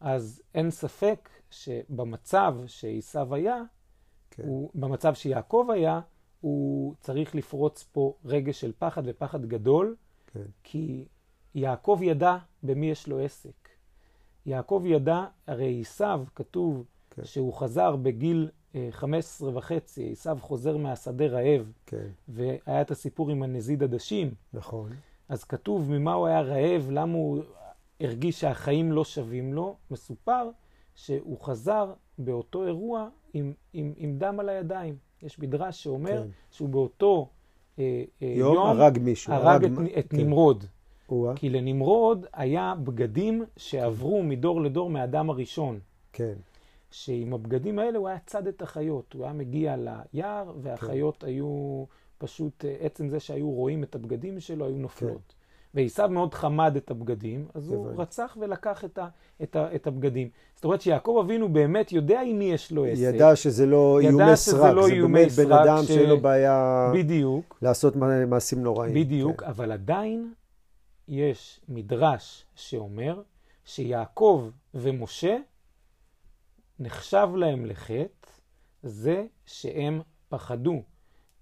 אז 0.00 0.42
אין 0.54 0.70
ספק 0.70 1.28
שבמצב 1.50 2.54
שעשיו 2.66 3.34
היה, 3.34 3.62
כן. 4.30 4.42
הוא, 4.46 4.70
במצב 4.74 5.14
שיעקב 5.14 5.68
היה, 5.72 6.00
הוא 6.40 6.94
צריך 7.00 7.34
לפרוץ 7.34 7.84
פה 7.92 8.14
רגש 8.24 8.60
של 8.60 8.72
פחד 8.78 9.02
ופחד 9.06 9.46
גדול, 9.46 9.96
כן. 10.26 10.40
כי 10.62 11.04
יעקב 11.54 11.98
ידע 12.02 12.36
במי 12.62 12.90
יש 12.90 13.08
לו 13.08 13.20
עסק. 13.20 13.63
יעקב 14.46 14.82
ידע, 14.86 15.24
הרי 15.46 15.80
עשיו, 15.80 16.24
כתוב 16.34 16.84
כן. 17.10 17.24
שהוא 17.24 17.52
חזר 17.54 17.96
בגיל 17.96 18.48
אה, 18.74 18.88
15 18.90 19.56
וחצי, 19.56 20.12
עשיו 20.12 20.38
חוזר 20.40 20.76
מהשדה 20.76 21.26
רעב, 21.26 21.72
כן, 21.86 22.06
והיה 22.28 22.80
את 22.80 22.90
הסיפור 22.90 23.30
עם 23.30 23.42
הנזיד 23.42 23.82
עדשים. 23.82 24.34
נכון. 24.52 24.90
אז 25.28 25.44
כתוב 25.44 25.90
ממה 25.90 26.12
הוא 26.14 26.26
היה 26.26 26.40
רעב, 26.40 26.88
למה 26.90 27.14
הוא 27.14 27.42
הרגיש 28.00 28.40
שהחיים 28.40 28.92
לא 28.92 29.04
שווים 29.04 29.54
לו. 29.54 29.76
מסופר 29.90 30.48
שהוא 30.94 31.40
חזר 31.40 31.92
באותו 32.18 32.66
אירוע 32.66 33.08
עם, 33.34 33.52
עם, 33.72 33.92
עם 33.96 34.18
דם 34.18 34.40
על 34.40 34.48
הידיים. 34.48 34.96
יש 35.22 35.38
מדרש 35.38 35.82
שאומר 35.82 36.22
כן. 36.22 36.28
שהוא 36.50 36.68
באותו 36.68 37.28
אה, 37.78 38.04
אה, 38.22 38.26
יום 38.26 38.54
יום 38.54 38.66
הרג 38.66 38.98
מישהו. 38.98 39.32
הרג 39.32 39.64
את, 39.64 39.70
מ- 39.70 39.98
את 39.98 40.06
כן. 40.10 40.16
נמרוד. 40.16 40.64
או-אה, 41.08 41.34
כי 41.36 41.50
לנמרוד 41.50 42.26
היה 42.32 42.74
בגדים 42.84 43.44
שעברו 43.56 44.22
מדור 44.22 44.62
לדור 44.62 44.90
מהאדם 44.90 45.30
הראשון. 45.30 45.78
כן, 46.12 46.34
שעם 46.90 47.34
הבגדים 47.34 47.78
האלה 47.78 47.98
הוא 47.98 48.08
היה 48.08 48.18
צד 48.26 48.46
את 48.46 48.62
החיות. 48.62 49.12
הוא 49.14 49.24
היה 49.24 49.32
מגיע 49.32 49.76
ליער, 49.76 50.52
והחיות 50.62 51.16
כן. 51.20 51.26
היו 51.26 51.84
פשוט, 52.18 52.64
אה, 52.64 52.74
עצם 52.80 53.08
זה 53.08 53.20
שהיו 53.20 53.50
רואים 53.50 53.82
את 53.82 53.94
הבגדים 53.94 54.40
שלו, 54.40 54.66
היו 54.66 54.76
נופלות. 54.76 55.12
כן. 55.28 55.34
ועשיו 55.80 56.08
מאוד 56.08 56.34
חמד 56.34 56.76
את 56.76 56.90
הבגדים, 56.90 57.44
אז 57.54 57.68
הוא 57.68 57.84
הבנתי. 57.86 58.02
רצח 58.02 58.36
ולקח 58.40 58.84
את, 58.84 58.98
ה, 58.98 59.08
את, 59.42 59.56
ה, 59.56 59.74
את 59.74 59.86
הבגדים. 59.86 60.28
זאת 60.54 60.64
אומרת 60.64 60.80
שיעקב 60.80 61.16
אבינו 61.24 61.48
באמת 61.48 61.92
יודע 61.92 62.20
עם 62.20 62.38
מי 62.38 62.44
יש 62.44 62.72
לו 62.72 62.84
עסק. 62.84 63.02
ידע 63.02 63.36
שזה 63.36 63.66
לא 63.66 64.00
איומי 64.00 64.36
סרק, 64.36 64.74
לא 64.74 64.82
זה 64.88 64.94
באמת 64.94 65.32
בן 65.32 65.52
אדם 65.52 65.78
ש- 65.84 65.88
שאין 65.88 66.08
לו 66.10 66.20
בעיה 66.20 66.90
בדיוק, 66.94 67.58
לעשות 67.62 67.96
מע- 67.96 68.26
מעשים 68.26 68.62
נוראים. 68.62 68.94
בדיוק, 68.94 69.40
כן. 69.42 69.46
אבל 69.46 69.72
עדיין 69.72 70.32
יש 71.08 71.60
מדרש 71.68 72.44
שאומר 72.54 73.22
שיעקב 73.64 74.50
ומשה 74.74 75.36
נחשב 76.78 77.28
להם 77.36 77.66
לחטא 77.66 78.28
זה 78.82 79.24
שהם 79.46 80.00
פחדו. 80.28 80.82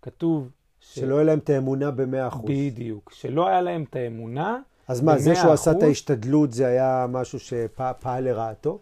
כתוב 0.02 0.50
ש... 0.80 0.94
שלא 0.98 1.14
יהיה 1.14 1.24
להם 1.24 1.38
את 1.38 1.50
האמונה 1.50 1.90
במאה 1.90 2.28
אחוז. 2.28 2.50
בדיוק, 2.50 3.12
שלא 3.14 3.48
היה 3.48 3.60
להם 3.60 3.84
את 3.90 3.96
האמונה. 3.96 4.60
אז 4.88 5.00
מה, 5.00 5.18
זה 5.18 5.30
במאה 5.30 5.42
שהוא 5.42 5.52
עשה 5.52 5.70
את 5.70 5.76
אחוז? 5.76 5.88
ההשתדלות 5.88 6.52
זה 6.52 6.66
היה 6.66 7.06
משהו 7.08 7.38
שפעל 7.40 8.24
לרעתו? 8.24 8.78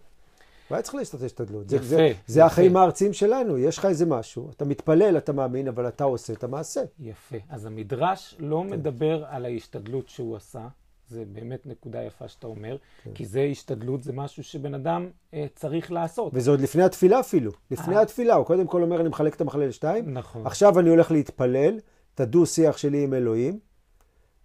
הוא 0.71 0.77
היה 0.77 0.83
צריך 0.83 0.95
לעשות 0.95 1.23
השתדלות. 1.23 1.73
יפה, 1.73 1.85
זה- 1.85 2.13
זה 2.27 2.41
יפה. 2.41 2.47
החיים 2.47 2.77
הארציים 2.77 3.13
שלנו, 3.13 3.59
יש 3.59 3.79
לך 3.79 3.85
איזה 3.85 4.07
משהו, 4.07 4.51
אתה 4.51 4.65
מתפלל, 4.65 5.17
אתה 5.17 5.33
מאמין, 5.33 5.69
אבל 5.69 5.89
אתה 5.89 6.05
עושה 6.05 6.33
את 6.33 6.45
המעשה. 6.45 6.81
יפה. 7.01 7.37
אז 7.49 7.67
המדרש 7.67 8.35
לא 8.39 8.65
מדבר 8.65 9.25
על 9.29 9.45
ההשתדלות 9.45 10.09
שהוא 10.09 10.37
עשה. 10.37 10.69
זה 11.09 11.25
באמת 11.33 11.67
נקודה 11.67 12.03
יפה 12.03 12.29
שאתה 12.29 12.47
אומר, 12.47 12.77
כן. 13.05 13.11
כי 13.15 13.25
זה 13.27 13.41
השתדלות, 13.51 14.03
זה 14.03 14.13
משהו 14.13 14.45
שבן 14.45 14.75
אדם 14.75 15.09
אה, 15.35 15.47
צריך 15.55 15.93
לעשות. 15.93 16.31
וזה 16.35 16.51
עוד 16.51 16.61
לפני 16.61 16.83
התפילה 16.83 17.21
אפילו. 17.21 17.53
לפני 17.71 17.97
אה. 17.97 18.03
התפילה, 18.03 18.35
הוא 18.35 18.47
קודם 18.47 18.67
כל 18.67 18.83
אומר, 18.83 19.01
אני 19.01 19.09
מחלק 19.09 19.35
את 19.35 19.41
המחלה 19.41 19.67
לשתיים, 19.67 20.15
נכון. 20.15 20.47
עכשיו 20.47 20.79
אני 20.79 20.91
הולך 20.91 21.11
להתפלל, 21.11 21.79
את 22.15 22.21
הדו-שיח 22.21 22.77
שלי 22.77 23.05
עם 23.05 23.15
אלוהים, 23.15 23.59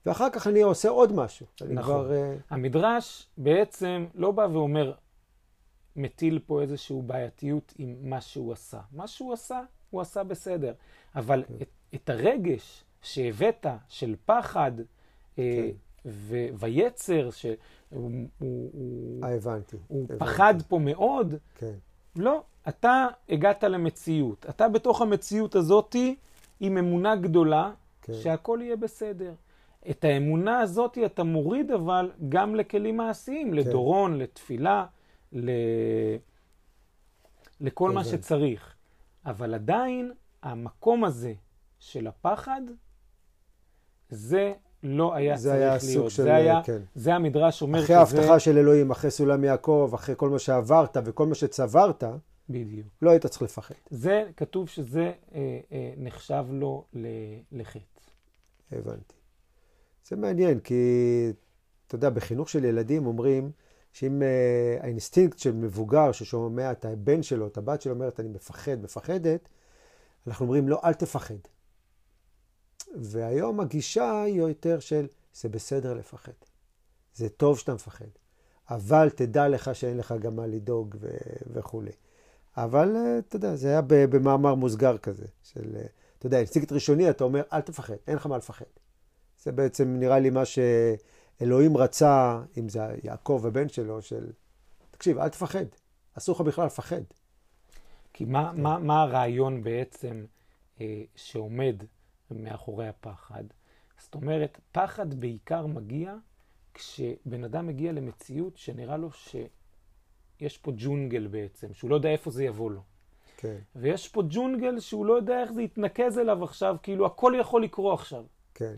ואחר 0.05 0.29
כך 0.29 0.47
אני 0.47 0.61
עושה 0.61 0.89
עוד 0.89 1.13
משהו. 1.13 1.45
נכון. 1.61 1.83
כבר... 1.83 2.13
אה, 2.13 2.35
המדרש 2.49 3.27
בעצם 3.37 4.05
לא 4.15 4.31
בא 4.31 4.47
ואומר, 4.53 4.91
מטיל 5.95 6.39
פה 6.45 6.61
איזושהי 6.61 7.01
בעייתיות 7.01 7.73
עם 7.77 7.95
מה 8.01 8.21
שהוא 8.21 8.53
עשה. 8.53 8.79
מה 8.91 9.07
שהוא 9.07 9.33
עשה, 9.33 9.61
הוא 9.89 10.01
עשה 10.01 10.23
בסדר. 10.23 10.73
אבל 11.15 11.43
כן. 11.47 11.53
את, 11.61 11.69
את 11.95 12.09
הרגש 12.09 12.83
שהבאת 13.01 13.65
של 13.89 14.15
פחד 14.25 14.71
אה, 14.79 14.83
כן. 15.37 15.69
ו- 16.05 16.47
ויצר, 16.59 17.29
שהוא 17.31 17.55
הוא, 17.89 18.11
הוא, 18.39 19.23
אה, 19.23 19.35
הבנתי. 19.35 19.77
הוא 19.87 20.03
הבנתי. 20.03 20.19
פחד 20.19 20.53
פה 20.67 20.79
מאוד, 20.79 21.35
כן, 21.57 21.73
לא, 22.15 22.43
אתה 22.67 23.07
הגעת 23.29 23.63
למציאות. 23.63 24.45
אתה 24.49 24.69
בתוך 24.69 25.01
המציאות 25.01 25.55
הזאתי 25.55 26.15
עם 26.59 26.77
אמונה 26.77 27.15
גדולה 27.15 27.71
כן. 28.01 28.13
שהכל 28.13 28.59
יהיה 28.61 28.75
בסדר. 28.75 29.33
את 29.89 30.03
האמונה 30.03 30.59
הזאתי 30.59 31.05
אתה 31.05 31.23
מוריד 31.23 31.71
אבל 31.71 32.11
גם 32.29 32.55
לכלים 32.55 32.97
מעשיים, 32.97 33.53
לדורון, 33.53 34.17
לתפילה, 34.17 34.85
ל... 35.35 35.49
לכל 37.61 37.91
מה 37.91 38.01
הבנתי. 38.01 38.17
שצריך. 38.17 38.73
אבל 39.25 39.53
עדיין 39.53 40.11
המקום 40.43 41.03
הזה 41.03 41.33
של 41.79 42.07
הפחד, 42.07 42.61
זה 44.09 44.53
לא 44.83 45.13
היה 45.15 45.37
זה 45.37 45.49
צריך 45.49 45.55
היה 45.61 45.67
להיות. 45.69 45.81
סוג 45.81 46.09
של... 46.09 46.23
זה, 46.23 46.35
היה, 46.35 46.63
כן. 46.63 46.81
זה 46.95 47.13
המדרש 47.15 47.61
אומר 47.61 47.83
אחרי 47.83 47.95
ההבטחה 47.95 48.39
של 48.39 48.57
אלוהים, 48.57 48.91
אחרי 48.91 49.11
סולם 49.11 49.43
יעקב, 49.43 49.91
אחרי 49.95 50.15
כל 50.17 50.29
מה 50.29 50.39
שעברת 50.39 50.97
וכל 51.05 51.25
מה 51.25 51.35
שצברת, 51.35 52.03
בדיוק. 52.49 52.87
לא 53.01 53.09
היית 53.09 53.25
צריך 53.25 53.41
לפחד. 53.41 53.75
זה, 53.89 54.23
כתוב 54.37 54.69
שזה 54.69 55.11
אה, 55.35 55.59
אה, 55.71 55.93
נחשב 55.97 56.45
לו 56.49 56.85
ל- 56.93 57.07
לחטא. 57.51 57.79
הבנתי. 58.71 59.13
זה 60.07 60.15
מעניין, 60.15 60.59
כי 60.59 60.75
אתה 61.87 61.95
יודע, 61.95 62.09
בחינוך 62.09 62.49
של 62.49 62.65
ילדים 62.65 63.05
אומרים 63.05 63.51
שאם 63.95 64.21
uh, 64.21 64.83
האינסטינקט 64.83 65.39
של 65.39 65.51
מבוגר 65.51 66.11
ששומע 66.11 66.71
את 66.71 66.85
הבן 66.85 67.23
שלו, 67.23 67.47
את 67.47 67.57
הבת 67.57 67.81
שלו, 67.81 67.93
אומרת, 67.93 68.19
אני 68.19 68.29
מפחד, 68.29 68.81
מפחדת, 68.83 69.49
אנחנו 70.27 70.45
אומרים, 70.45 70.69
לא, 70.69 70.79
אל 70.83 70.93
תפחד. 70.93 71.35
והיום 73.01 73.59
הגישה 73.59 74.21
היא 74.21 74.35
יותר 74.35 74.79
של, 74.79 75.07
זה 75.33 75.49
בסדר 75.49 75.93
לפחד. 75.93 76.31
זה 77.13 77.29
טוב 77.29 77.59
שאתה 77.59 77.73
מפחד. 77.73 78.05
אבל 78.69 79.09
תדע 79.09 79.47
לך 79.47 79.75
שאין 79.75 79.97
לך 79.97 80.13
גם 80.19 80.35
מה 80.35 80.47
לדאוג 80.47 80.95
ו- 80.99 81.17
וכולי. 81.53 81.91
אבל 82.57 82.95
אה, 82.95 83.19
אתה 83.19 83.35
יודע, 83.35 83.55
זה 83.55 83.67
היה 83.67 83.81
במאמר 83.87 84.55
מוסגר 84.55 84.97
כזה, 84.97 85.25
של, 85.43 85.75
אה, 85.75 85.85
אתה 86.17 86.27
יודע, 86.27 86.37
אינסטינקט 86.37 86.71
ראשוני, 86.71 87.09
אתה 87.09 87.23
אומר, 87.23 87.41
אל 87.53 87.61
תפחד, 87.61 87.95
אין 88.07 88.15
לך 88.15 88.25
מה 88.25 88.37
לפחד. 88.37 88.65
זה 89.43 89.51
בעצם 89.51 89.95
נראה 89.99 90.19
לי 90.19 90.29
מה 90.29 90.43
שאלוהים 91.39 91.77
רצה, 91.77 92.41
אם 92.57 92.69
זה 92.69 92.79
יעקב 93.03 93.43
הבן 93.47 93.69
שלו, 93.69 94.01
של, 94.01 94.31
תקשיב, 94.91 95.17
אל 95.17 95.29
תפחד, 95.29 95.65
אסור 96.17 96.35
לך 96.35 96.41
בכלל 96.41 96.65
לפחד. 96.65 97.01
כי 98.13 98.25
מה, 98.25 98.51
כן. 98.55 98.61
מה, 98.61 98.79
מה 98.79 99.01
הרעיון 99.01 99.63
בעצם 99.63 100.25
אה, 100.81 101.03
שעומד 101.15 101.75
מאחורי 102.31 102.87
הפחד? 102.87 103.43
זאת 103.97 104.15
אומרת, 104.15 104.59
פחד 104.71 105.13
בעיקר 105.13 105.65
מגיע 105.65 106.15
כשבן 106.73 107.43
אדם 107.43 107.67
מגיע 107.67 107.91
למציאות 107.91 108.57
שנראה 108.57 108.97
לו 108.97 109.09
שיש 109.11 110.57
פה 110.57 110.71
ג'ונגל 110.77 111.27
בעצם, 111.27 111.73
שהוא 111.73 111.89
לא 111.89 111.95
יודע 111.95 112.09
איפה 112.09 112.31
זה 112.31 112.43
יבוא 112.43 112.71
לו. 112.71 112.81
כן, 113.37 113.57
ויש 113.75 114.07
פה 114.07 114.23
ג'ונגל 114.29 114.79
שהוא 114.79 115.05
לא 115.05 115.13
יודע 115.13 115.41
איך 115.41 115.51
זה 115.51 115.61
יתנקז 115.61 116.19
אליו 116.19 116.43
עכשיו, 116.43 116.75
כאילו 116.83 117.05
הכל 117.05 117.33
יכול 117.39 117.63
לקרות 117.63 117.99
עכשיו. 117.99 118.23
כן, 118.53 118.75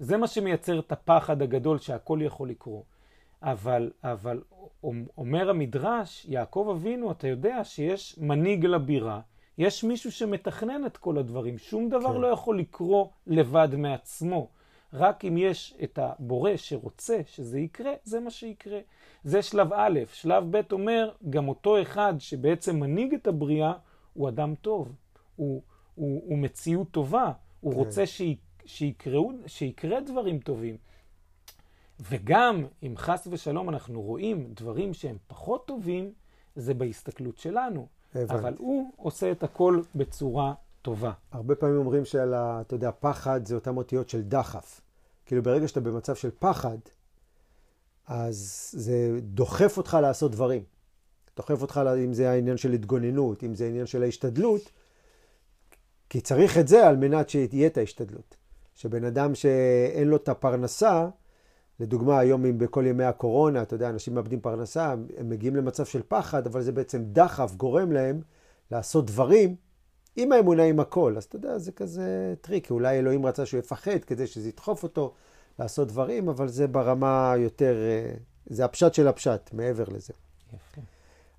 זה 0.00 0.16
מה 0.16 0.26
שמייצר 0.26 0.78
את 0.78 0.92
הפחד 0.92 1.42
הגדול 1.42 1.78
שהכל 1.78 2.18
יכול 2.22 2.50
לקרות. 2.50 2.82
אבל, 3.42 3.90
אבל 4.04 4.42
אומר 5.18 5.50
המדרש, 5.50 6.26
יעקב 6.28 6.68
אבינו, 6.76 7.10
אתה 7.10 7.28
יודע 7.28 7.64
שיש 7.64 8.18
מנהיג 8.18 8.66
לבירה, 8.66 9.20
יש 9.58 9.84
מישהו 9.84 10.12
שמתכנן 10.12 10.86
את 10.86 10.96
כל 10.96 11.18
הדברים, 11.18 11.58
שום 11.58 11.88
דבר 11.88 12.14
כן. 12.14 12.20
לא 12.20 12.26
יכול 12.26 12.58
לקרות 12.58 13.10
לבד 13.26 13.68
מעצמו. 13.76 14.48
רק 14.92 15.24
אם 15.24 15.36
יש 15.36 15.74
את 15.82 15.98
הבורא 15.98 16.50
שרוצה 16.56 17.20
שזה 17.26 17.60
יקרה, 17.60 17.92
זה 18.04 18.20
מה 18.20 18.30
שיקרה. 18.30 18.78
זה 19.24 19.42
שלב 19.42 19.72
א'. 19.72 20.00
שלב 20.12 20.56
ב' 20.56 20.72
אומר, 20.72 21.10
גם 21.30 21.48
אותו 21.48 21.82
אחד 21.82 22.14
שבעצם 22.18 22.80
מנהיג 22.80 23.14
את 23.14 23.26
הבריאה, 23.26 23.72
הוא 24.14 24.28
אדם 24.28 24.54
טוב. 24.54 24.92
הוא, 25.36 25.62
הוא, 25.94 26.22
הוא 26.26 26.38
מציאות 26.38 26.90
טובה. 26.90 27.32
הוא 27.60 27.72
כן. 27.72 27.78
רוצה 27.78 28.06
שי, 28.06 28.36
שיקראו, 28.64 29.32
שיקרה 29.46 30.00
דברים 30.00 30.38
טובים. 30.38 30.76
וגם 32.00 32.64
אם 32.82 32.94
חס 32.96 33.28
ושלום 33.30 33.68
אנחנו 33.68 34.02
רואים 34.02 34.52
דברים 34.56 34.94
שהם 34.94 35.16
פחות 35.26 35.66
טובים, 35.66 36.12
זה 36.56 36.74
בהסתכלות 36.74 37.38
שלנו. 37.38 37.86
הבנתי. 38.14 38.34
אבל 38.34 38.54
הוא 38.58 38.92
עושה 38.96 39.32
את 39.32 39.42
הכל 39.42 39.82
בצורה 39.94 40.54
טובה. 40.82 41.12
הרבה 41.32 41.54
פעמים 41.54 41.76
אומרים 41.76 42.04
שעל, 42.04 42.34
ה- 42.34 42.60
אתה 42.60 42.74
יודע, 42.74 42.90
פחד 43.00 43.46
זה 43.46 43.54
אותן 43.54 43.76
אותיות 43.76 44.08
של 44.08 44.22
דחף. 44.22 44.80
כאילו 45.26 45.42
ברגע 45.42 45.68
שאתה 45.68 45.80
במצב 45.80 46.14
של 46.14 46.30
פחד, 46.38 46.78
אז 48.06 48.70
זה 48.76 49.18
דוחף 49.22 49.76
אותך 49.76 49.98
לעשות 50.02 50.32
דברים. 50.32 50.62
דוחף 51.36 51.62
אותך, 51.62 51.80
אם 52.04 52.12
זה 52.12 52.30
העניין 52.30 52.56
של 52.56 52.72
התגוננות, 52.72 53.44
אם 53.44 53.54
זה 53.54 53.64
העניין 53.64 53.86
של 53.86 54.02
ההשתדלות, 54.02 54.72
כי 56.08 56.20
צריך 56.20 56.58
את 56.58 56.68
זה 56.68 56.86
על 56.88 56.96
מנת 56.96 57.30
שתהיה 57.30 57.66
את 57.66 57.76
ההשתדלות. 57.78 58.36
שבן 58.80 59.04
אדם 59.04 59.34
שאין 59.34 60.08
לו 60.08 60.16
את 60.16 60.28
הפרנסה, 60.28 61.08
לדוגמה, 61.80 62.18
היום 62.18 62.46
אם 62.46 62.58
בכל 62.58 62.86
ימי 62.86 63.04
הקורונה, 63.04 63.62
אתה 63.62 63.74
יודע, 63.74 63.88
אנשים 63.88 64.14
מאבדים 64.14 64.40
פרנסה, 64.40 64.94
הם 65.16 65.28
מגיעים 65.28 65.56
למצב 65.56 65.84
של 65.84 66.02
פחד, 66.08 66.46
אבל 66.46 66.62
זה 66.62 66.72
בעצם 66.72 67.02
דחף, 67.04 67.54
גורם 67.56 67.92
להם 67.92 68.20
לעשות 68.70 69.06
דברים 69.06 69.56
עם 70.16 70.32
האמונה 70.32 70.62
עם 70.62 70.80
הכל. 70.80 71.14
אז 71.16 71.24
אתה 71.24 71.36
יודע, 71.36 71.58
זה 71.58 71.72
כזה 71.72 72.34
טריק, 72.40 72.70
אולי 72.70 72.98
אלוהים 72.98 73.26
רצה 73.26 73.46
שהוא 73.46 73.58
יפחד 73.58 74.04
כדי 74.06 74.26
שזה 74.26 74.48
ידחוף 74.48 74.82
אותו 74.82 75.14
לעשות 75.58 75.88
דברים, 75.88 76.28
אבל 76.28 76.48
זה 76.48 76.66
ברמה 76.66 77.34
יותר, 77.38 77.76
אה, 77.76 78.14
זה 78.46 78.64
הפשט 78.64 78.94
של 78.94 79.08
הפשט, 79.08 79.50
מעבר 79.52 79.84
לזה. 79.88 80.12
יפה. 80.48 80.80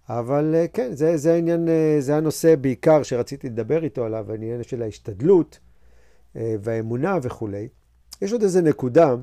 אבל 0.09 0.55
אה, 0.55 0.67
כן, 0.67 0.95
זה, 0.95 1.17
זה 1.17 1.33
העניין, 1.33 1.69
אה, 1.69 1.95
זה 1.99 2.15
הנושא 2.15 2.55
בעיקר 2.55 3.03
שרציתי 3.03 3.49
לדבר 3.49 3.83
איתו 3.83 4.05
עליו, 4.05 4.31
העניין 4.31 4.63
של 4.63 4.81
ההשתדלות 4.81 5.59
והאמונה 6.35 7.17
וכולי. 7.21 7.67
יש 8.21 8.31
עוד 8.31 8.43
איזה 8.43 8.61
נקודה, 8.61 9.15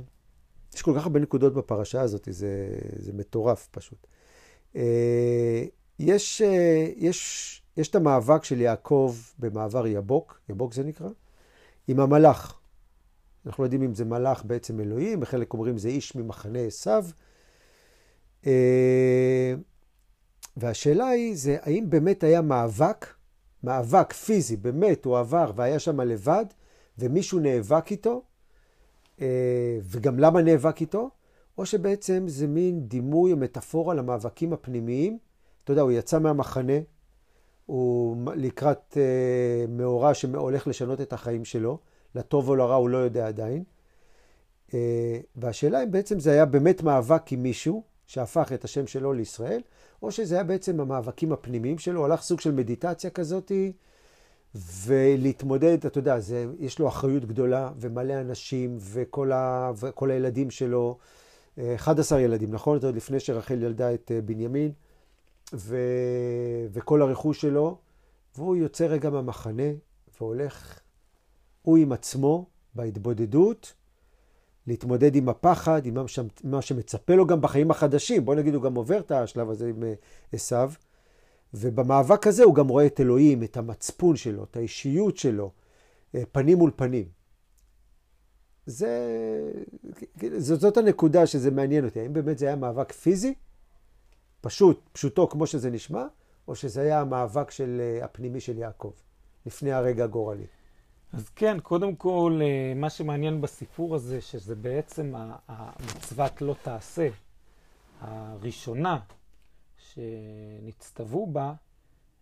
יש 0.75 0.83
כל 0.83 0.95
כך 0.97 1.03
הרבה 1.03 1.21
נקודות 1.21 1.55
בפרשה 1.55 2.00
הזאת, 2.00 2.29
זה, 2.31 2.69
זה 2.99 3.12
מטורף 3.12 3.69
פשוט. 3.71 4.07
יש, 5.99 6.43
יש, 6.97 7.62
יש 7.77 7.88
את 7.88 7.95
המאבק 7.95 8.45
של 8.45 8.61
יעקב 8.61 9.17
במעבר 9.38 9.87
יבוק, 9.87 10.41
יבוק 10.49 10.75
זה 10.75 10.85
נקרא, 10.85 11.09
עם 11.88 12.00
המלאך. 12.00 12.59
אנחנו 13.47 13.62
לא 13.62 13.67
יודעים 13.67 13.83
אם 13.83 13.95
זה 13.95 14.05
מלאך 14.05 14.45
בעצם 14.45 14.81
אלוהים, 14.81 15.21
בחלק 15.21 15.53
אומרים 15.53 15.79
זה 15.79 15.88
איש 15.88 16.15
ממחנה 16.15 16.59
עשיו. 16.59 17.05
אה, 18.47 19.55
והשאלה 20.57 21.09
היא, 21.09 21.37
זה 21.37 21.57
האם 21.62 21.91
באמת 21.91 22.25
היה 22.25 22.41
מאבק, 22.41 23.07
מאבק 23.62 24.12
פיזי, 24.12 24.57
באמת 24.57 25.05
הוא 25.05 25.19
עבר 25.19 25.53
והיה 25.57 25.79
שם 25.79 26.00
לבד, 26.00 26.45
ומישהו 26.99 27.38
נאבק 27.38 27.90
איתו, 27.90 28.23
אה, 29.21 29.78
וגם 29.83 30.19
למה 30.19 30.43
נאבק 30.43 30.81
איתו, 30.81 31.11
או 31.59 31.67
שבעצם 31.67 32.25
זה 32.28 32.47
מין 32.47 32.81
דימוי 32.88 33.33
או 33.33 33.37
מטאפורה 33.37 33.95
למאבקים 33.95 34.52
הפנימיים. 34.52 35.19
אתה 35.64 35.73
יודע, 35.73 35.83
הוא 35.83 35.93
יצא 35.93 36.19
מהמחנה, 36.19 36.78
הוא 37.67 38.17
לקראת 38.37 38.97
אה, 38.97 39.64
מאורע 39.69 40.14
שהולך 40.14 40.67
לשנות 40.67 41.00
את 41.00 41.12
החיים 41.12 41.45
שלו, 41.45 41.78
לטוב 42.14 42.49
או 42.49 42.57
לרע 42.57 42.75
הוא 42.75 42.88
לא 42.88 42.99
יודע 42.99 43.28
עדיין. 43.28 43.64
אה, 44.75 45.21
והשאלה 45.37 45.83
אם 45.83 45.90
בעצם 45.90 46.21
זה 46.21 46.33
היה 46.33 46.45
באמת 46.45 46.83
מאבק 46.83 47.33
עם 47.33 47.43
מישהו 47.43 47.83
שהפך 48.07 48.52
את 48.52 48.64
השם 48.64 48.87
שלו 48.87 49.12
לישראל, 49.12 49.61
או 50.02 50.12
שזה 50.12 50.35
היה 50.35 50.45
בעצם 50.45 50.81
המאבקים 50.81 51.33
הפנימיים 51.33 51.78
שלו, 51.78 52.05
הלך 52.05 52.23
סוג 52.23 52.40
של 52.40 52.52
מדיטציה 52.52 53.11
כזאתי, 53.11 53.73
ולהתמודד, 54.55 55.87
אתה 55.87 55.99
יודע, 55.99 56.21
זה, 56.21 56.47
יש 56.59 56.78
לו 56.78 56.88
אחריות 56.88 57.25
גדולה, 57.25 57.71
ומלא 57.81 58.12
אנשים, 58.21 58.76
וכל, 58.81 59.33
ה, 59.33 59.71
וכל 59.76 60.11
הילדים 60.11 60.50
שלו, 60.50 60.99
11 61.75 62.19
אה, 62.19 62.25
ילדים, 62.25 62.50
נכון? 62.50 62.78
עוד 62.83 62.97
לפני 62.97 63.21
שרחל 63.21 63.62
ילדה 63.62 63.95
את 63.95 64.12
אה, 64.14 64.21
בנימין, 64.21 64.73
ו, 65.55 65.76
וכל 66.73 67.02
הרכוש 67.02 67.40
שלו, 67.40 67.78
והוא 68.37 68.57
יוצא 68.57 68.85
רגע 68.85 69.11
מהמחנה, 69.11 69.73
והולך 70.21 70.81
הוא 71.62 71.78
עם 71.78 71.93
עצמו 71.93 72.47
בהתבודדות, 72.75 73.75
להתמודד 74.67 75.15
עם 75.15 75.28
הפחד, 75.28 75.87
עם 75.87 75.97
מה 76.45 76.63
שמצפה 76.63 77.15
לו 77.15 77.26
גם 77.26 77.41
בחיים 77.41 77.71
החדשים. 77.71 78.25
בוא 78.25 78.34
נגיד, 78.34 78.54
הוא 78.54 78.63
גם 78.63 78.75
עובר 78.75 78.99
את 78.99 79.11
השלב 79.11 79.50
הזה 79.50 79.69
עם 79.69 79.82
אה, 79.84 79.95
עשיו. 80.32 80.73
ובמאבק 81.54 82.26
הזה 82.26 82.45
הוא 82.45 82.54
גם 82.54 82.69
רואה 82.69 82.87
את 82.87 83.00
אלוהים, 83.00 83.43
את 83.43 83.56
המצפון 83.56 84.17
שלו, 84.17 84.45
את 84.45 84.56
האישיות 84.56 85.17
שלו, 85.17 85.50
אה, 86.15 86.23
פנים 86.32 86.58
מול 86.58 86.71
פנים. 86.76 87.08
זה, 88.67 88.91
זאת 90.39 90.76
הנקודה 90.76 91.26
שזה 91.26 91.50
מעניין 91.50 91.84
אותי. 91.84 92.00
האם 92.00 92.13
באמת 92.13 92.39
זה 92.39 92.47
היה 92.47 92.56
מאבק 92.56 92.93
פיזי, 92.93 93.34
פשוט, 94.41 94.80
פשוטו 94.93 95.28
כמו 95.28 95.47
שזה 95.47 95.71
נשמע, 95.71 96.06
או 96.49 96.54
שזה 96.54 96.80
היה 96.80 97.00
המאבק 97.00 97.50
של, 97.50 97.80
אה, 97.80 98.04
הפנימי 98.04 98.41
של 98.41 98.58
יעקב, 98.58 98.93
לפני 99.47 99.73
הרגע 99.73 100.04
הגורלי. 100.04 100.47
אז 101.13 101.28
כן, 101.28 101.61
קודם 101.61 101.97
כל, 101.97 102.41
אה, 102.43 102.73
מה 102.75 102.91
שמעניין 102.91 103.41
בסיפור 103.41 103.95
הזה, 103.95 104.21
שזה 104.21 104.54
בעצם 104.54 105.15
המצוות 105.49 106.43
לא 106.43 106.54
תעשה, 106.63 107.08
הראשונה 108.00 108.99
שנצטוו 109.99 111.26
בה, 111.26 111.52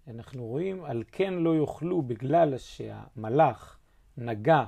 אנחנו 0.09 0.47
רואים, 0.47 0.85
על 0.85 1.03
כן 1.13 1.35
לא 1.35 1.57
יאכלו 1.57 2.03
בגלל 2.03 2.55
שהמלאך 2.59 3.77
נגע 4.17 4.65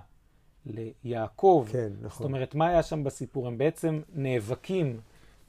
ליעקב. 0.66 1.66
כן, 1.73 1.92
נכון. 2.01 2.09
זאת 2.11 2.25
אומרת, 2.25 2.55
מה 2.55 2.68
היה 2.68 2.83
שם 2.83 3.05
בסיפור? 3.05 3.47
הם 3.47 3.59
בעצם 3.59 4.01
נאבקים, 4.14 5.01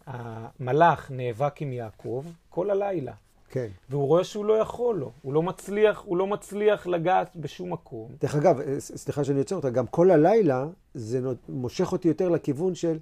המלאך 0.06 1.12
נאבק 1.12 1.62
עם 1.62 1.74
יעקב 1.74 2.26
כל 2.50 2.70
הלילה. 2.70 3.14
כן. 3.50 3.68
והוא 3.90 4.08
רואה 4.08 4.24
שהוא 4.24 4.46
לא 4.46 4.54
יכול 4.54 4.96
לו, 4.96 5.12
הוא 5.22 5.34
לא 5.34 5.44
מצליח, 5.44 6.04
הוא 6.06 6.18
לא 6.18 6.28
מצליח 6.28 6.88
לגעת 6.88 7.36
בשום 7.36 7.74
מקום. 7.74 8.12
דרך 8.22 8.36
אגב, 8.36 8.60
אה, 8.60 8.80
סליחה 8.80 9.24
שאני 9.24 9.40
עוצר 9.40 9.56
אותך, 9.56 9.68
גם 9.68 9.88
כל 9.88 10.12
הלילה 10.12 10.68
זה 10.94 11.20
מושך 11.50 11.92
אותי 11.92 12.08
יותר 12.08 12.30
לכיוון 12.30 12.76
של, 12.76 12.98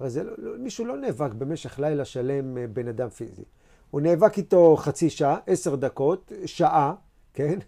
הרי 0.00 0.10
זה, 0.10 0.22
לא, 0.22 0.32
לא, 0.38 0.58
מישהו 0.58 0.84
לא 0.84 0.96
נאבק 0.96 1.32
במשך 1.32 1.78
לילה 1.78 2.04
שלם 2.04 2.58
אה, 2.58 2.66
בן 2.66 2.88
אדם 2.88 3.08
פיזי. 3.08 3.42
הוא 3.92 4.00
נאבק 4.00 4.38
איתו 4.38 4.76
חצי 4.76 5.10
שעה, 5.10 5.38
עשר 5.46 5.76
דקות, 5.76 6.32
שעה, 6.46 6.94
כן? 7.34 7.58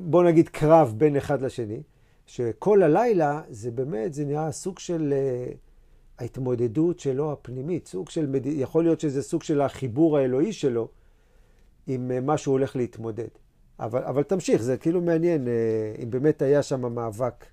בוא 0.00 0.24
נגיד 0.24 0.48
קרב 0.48 0.94
בין 0.96 1.16
אחד 1.16 1.42
לשני, 1.42 1.82
שכל 2.26 2.82
הלילה 2.82 3.42
זה 3.48 3.70
באמת, 3.70 4.14
זה 4.14 4.24
נראה 4.24 4.52
סוג 4.52 4.78
של 4.78 5.14
uh, 5.14 5.56
ההתמודדות 6.20 6.98
שלו 6.98 7.32
הפנימית, 7.32 7.86
סוג 7.86 8.10
של, 8.10 8.34
יכול 8.44 8.84
להיות 8.84 9.00
שזה 9.00 9.22
סוג 9.22 9.42
של 9.42 9.60
החיבור 9.60 10.18
האלוהי 10.18 10.52
שלו, 10.52 10.88
עם 11.86 12.10
אה, 12.10 12.20
מה 12.20 12.38
שהוא 12.38 12.52
הולך 12.52 12.76
להתמודד. 12.76 13.28
אבל, 13.80 14.04
אבל 14.04 14.22
תמשיך, 14.22 14.62
זה 14.62 14.76
כאילו 14.76 15.00
מעניין 15.00 15.48
אה, 15.48 15.52
אם 16.02 16.10
באמת 16.10 16.42
היה 16.42 16.62
שם 16.62 16.94
מאבק. 16.94 17.44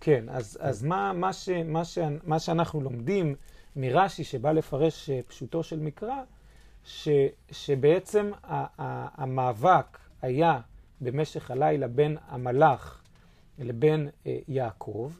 כן, 0.00 0.24
אז, 0.28 0.56
כן. 0.56 0.66
אז 0.66 0.82
מה, 0.82 1.12
מה, 1.12 1.32
ש, 1.32 1.48
מה, 1.48 1.84
ש, 1.84 1.98
מה 2.24 2.38
שאנחנו 2.38 2.80
לומדים 2.80 3.34
מרש"י, 3.76 4.24
שבא 4.24 4.52
לפרש 4.52 5.10
אה, 5.10 5.20
פשוטו 5.26 5.62
של 5.62 5.80
מקרא, 5.80 6.22
ש, 6.84 7.08
שבעצם 7.50 8.30
ה, 8.44 8.82
ה, 8.82 9.22
המאבק 9.22 9.98
היה 10.22 10.60
במשך 11.00 11.50
הלילה 11.50 11.88
בין 11.88 12.16
המלאך 12.28 13.02
לבין 13.58 14.08
יעקב, 14.48 15.12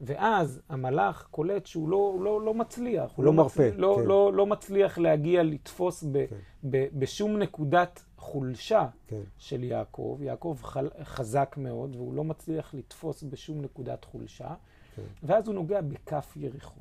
ואז 0.00 0.60
המלאך 0.68 1.28
קולט 1.30 1.66
שהוא 1.66 1.88
לא, 1.88 2.16
לא, 2.20 2.40
לא 2.40 2.54
מצליח. 2.54 3.12
הוא 3.16 3.24
לא, 3.24 3.30
לא 3.30 3.36
מרפה. 3.36 3.62
מצליח, 3.62 3.80
לא, 3.80 3.96
כן. 4.00 4.06
לא, 4.06 4.32
לא 4.32 4.46
מצליח 4.46 4.98
להגיע, 4.98 5.42
לתפוס 5.42 6.04
ב, 6.12 6.26
כן. 6.26 6.36
ב, 6.70 6.86
בשום 6.92 7.38
נקודת 7.38 8.04
חולשה 8.16 8.86
כן. 9.06 9.20
של 9.38 9.64
יעקב. 9.64 10.18
יעקב 10.20 10.58
חזק 11.02 11.54
מאוד, 11.58 11.96
והוא 11.96 12.14
לא 12.14 12.24
מצליח 12.24 12.74
לתפוס 12.74 13.22
בשום 13.22 13.60
נקודת 13.60 14.04
חולשה. 14.04 14.54
כן. 14.96 15.02
ואז 15.22 15.46
הוא 15.46 15.54
נוגע 15.54 15.80
בכף 15.80 16.32
יריחו. 16.36 16.80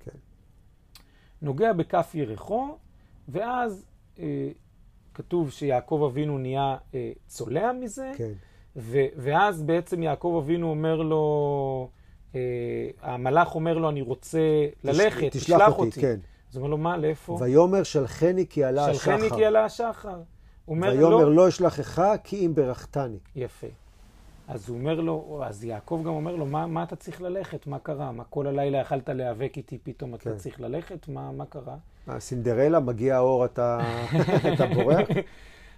כן. 0.00 0.18
נוגע 1.42 1.72
בכף 1.72 2.10
יריחו, 2.14 2.76
ואז 3.28 3.84
אה, 4.18 4.48
כתוב 5.14 5.50
שיעקב 5.50 6.08
אבינו 6.10 6.38
נהיה 6.38 6.76
אה, 6.94 7.12
צולע 7.26 7.72
מזה. 7.72 8.12
כן. 8.16 8.32
ו- 8.76 9.06
ואז 9.16 9.62
בעצם 9.62 10.02
יעקב 10.02 10.40
אבינו 10.44 10.70
אומר 10.70 10.96
לו, 10.96 11.88
אה, 12.34 12.40
המלאך 13.02 13.54
אומר 13.54 13.78
לו, 13.78 13.88
אני 13.88 14.02
רוצה 14.02 14.38
ללכת, 14.84 15.30
תשלח, 15.30 15.56
תשלח 15.58 15.78
אותי. 15.78 15.86
אותי. 15.88 16.00
כן. 16.00 16.16
אז 16.50 16.56
הוא 16.56 16.62
אומר 16.62 16.70
לו, 16.70 16.78
מה, 16.78 16.96
לאיפה? 16.96 17.36
ויאמר 17.40 17.82
שלחני 17.82 18.46
כי 18.46 18.64
עלה 18.64 18.86
השחר. 18.86 19.16
שלחני 19.16 19.30
כי 19.36 19.44
עלה 19.44 19.64
השחר. 19.64 20.20
ויאמר 20.68 21.28
לא 21.28 21.48
אשלחך 21.48 22.02
כי 22.24 22.46
אם 22.46 22.54
ברכתני. 22.54 23.18
יפה. 23.36 23.66
אז 24.48 24.68
הוא 24.68 24.78
אומר 24.78 25.00
לו, 25.00 25.42
אז 25.44 25.64
יעקב 25.64 26.00
גם 26.04 26.12
אומר 26.12 26.36
לו, 26.36 26.46
מה, 26.46 26.66
מה 26.66 26.82
אתה 26.82 26.96
צריך 26.96 27.20
ללכת? 27.22 27.66
מה 27.66 27.78
קרה? 27.78 28.12
מה 28.12 28.24
כל 28.24 28.46
הלילה 28.46 28.78
יכלת 28.78 29.08
להיאבק 29.08 29.52
איתי, 29.56 29.78
פתאום 29.82 30.16
כן. 30.16 30.30
אתה 30.30 30.38
צריך 30.38 30.60
ללכת? 30.60 31.08
מה, 31.08 31.32
מה 31.32 31.46
קרה? 31.46 31.76
מה, 32.06 32.20
סינדרלה, 32.20 32.80
מגיע 32.80 33.16
האור, 33.16 33.44
אתה, 33.44 33.78
אתה 34.54 34.66
בורח? 34.66 35.08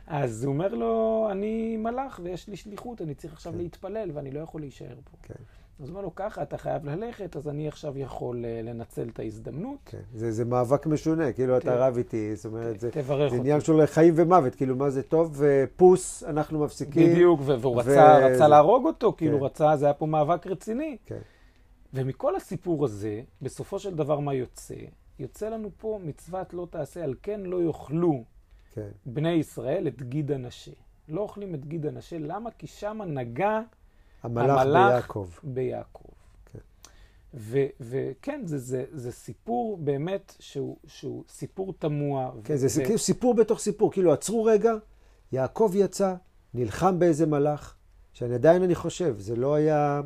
אז 0.07 0.45
הוא 0.45 0.53
אומר 0.53 0.75
לו, 0.75 1.29
אני 1.31 1.77
מלאך 1.77 2.21
ויש 2.23 2.49
לי 2.49 2.57
שליחות, 2.57 3.03
אני 3.03 3.15
צריך 3.15 3.33
עכשיו 3.33 3.53
כן. 3.53 3.59
להתפלל 3.59 4.11
ואני 4.15 4.31
לא 4.31 4.41
יכול 4.41 4.61
להישאר 4.61 4.95
פה. 5.05 5.17
כן. 5.23 5.35
אז 5.81 5.89
הוא 5.89 5.89
אומר 5.89 6.01
לו, 6.01 6.15
ככה, 6.15 6.43
אתה 6.43 6.59
חייב 6.59 6.85
ללכת, 6.85 7.37
אז 7.37 7.49
אני 7.49 7.69
עכשיו 7.69 7.99
יכול 7.99 8.45
uh, 8.45 8.67
לנצל 8.67 9.09
את 9.13 9.19
ההזדמנות. 9.19 9.79
כן, 9.85 9.99
זה, 10.15 10.33
זה 10.33 10.45
מאבק 10.45 10.87
משונה, 10.87 11.33
כאילו 11.33 11.57
אתה 11.57 11.75
רב 11.87 11.97
איתי, 11.97 12.37
זאת 12.37 12.45
אומרת, 12.45 12.81
זה, 12.81 12.91
תברך 12.91 13.31
זה 13.31 13.37
עניין 13.37 13.61
של 13.61 13.87
חיים 13.87 14.15
ומוות, 14.17 14.55
כאילו 14.55 14.77
מה 14.77 14.91
זה 14.91 15.03
טוב, 15.03 15.43
פוס, 15.77 16.25
אנחנו 16.25 16.65
מפסיקים. 16.65 17.13
בדיוק, 17.13 17.41
והוא 17.45 17.77
ו... 17.77 17.79
רצה, 17.79 18.19
רצה 18.19 18.49
להרוג 18.49 18.87
אותו, 18.87 19.15
כאילו 19.17 19.39
כן. 19.39 19.45
רצה, 19.45 19.77
זה 19.77 19.85
היה 19.87 19.95
פה 19.95 20.07
מאבק 20.07 20.47
רציני. 20.47 20.97
כן. 21.07 21.19
ומכל 21.95 22.37
הסיפור 22.37 22.85
הזה, 22.85 23.21
בסופו 23.43 23.79
של 23.79 23.95
דבר 23.95 24.21
מה 24.21 24.35
יוצא? 24.35 24.75
יוצא 25.19 25.49
לנו 25.49 25.71
פה 25.79 26.01
מצוות 26.03 26.55
לא 26.55 26.67
תעשה, 26.71 27.05
על 27.05 27.15
כן 27.23 27.41
לא 27.41 27.63
יאכלו 27.63 28.25
כן. 28.75 28.89
בני 29.07 29.33
ישראל 29.33 29.89
את 29.89 30.03
גיד 30.03 30.33
הנשה. 30.33 30.73
לא 31.09 31.21
אוכלים 31.21 31.55
את 31.55 31.67
גיד 31.67 31.87
הנשה, 31.87 32.19
למה? 32.19 32.51
כי 32.51 32.67
שם 32.67 33.01
נגע 33.07 33.61
המלאך 34.23 34.61
המלאך 34.61 34.93
ביעקב. 34.93 35.29
ביעקב. 35.43 36.09
כן. 36.53 36.59
וכן, 37.81 38.41
זה, 38.45 38.59
זה, 38.59 38.85
זה 38.93 39.13
סיפור 39.13 39.77
באמת 39.77 40.35
שהוא, 40.41 40.77
שהוא 40.87 41.25
סיפור 41.29 41.75
תמוה. 41.79 42.31
כן, 42.45 42.57
זה 42.57 42.81
ו- 42.81 42.85
כאילו 42.85 42.99
סיפור 42.99 43.35
בתוך 43.35 43.59
סיפור. 43.59 43.93
כאילו, 43.93 44.13
עצרו 44.13 44.45
רגע, 44.45 44.73
יעקב 45.33 45.73
יצא, 45.75 46.15
נלחם 46.55 46.99
באיזה 46.99 47.27
מלאך, 47.27 47.77
שאני 48.13 48.35
עדיין 48.35 48.63
אני 48.63 48.75
חושב, 48.75 49.19
זה 49.19 49.37
לא 49.37 49.55
היה, 49.55 50.01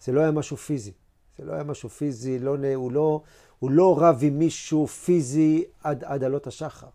זה 0.00 0.12
לא 0.12 0.20
היה 0.20 0.30
משהו 0.30 0.56
פיזי. 0.56 0.92
זה 1.38 1.44
לא 1.44 1.52
היה 1.52 1.64
משהו 1.64 1.88
פיזי, 1.88 2.38
לא, 2.38 2.56
הוא, 2.74 2.92
לא, 2.92 3.22
הוא 3.58 3.70
לא 3.70 3.96
רב 4.00 4.20
עם 4.22 4.38
מישהו 4.38 4.86
פיזי 4.86 5.64
עד, 5.82 6.04
עד 6.04 6.24
עלות 6.24 6.46
השחר. 6.46 6.88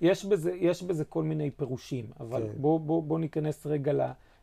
יש 0.00 0.24
בזה, 0.24 0.52
יש 0.52 0.82
בזה 0.82 1.04
כל 1.04 1.22
מיני 1.22 1.50
פירושים, 1.50 2.10
אבל 2.20 2.42
כן. 2.42 2.52
בוא, 2.60 2.80
בוא, 2.80 3.02
בוא 3.02 3.18
ניכנס 3.18 3.66
רגע 3.66 3.92
ל, 3.92 4.00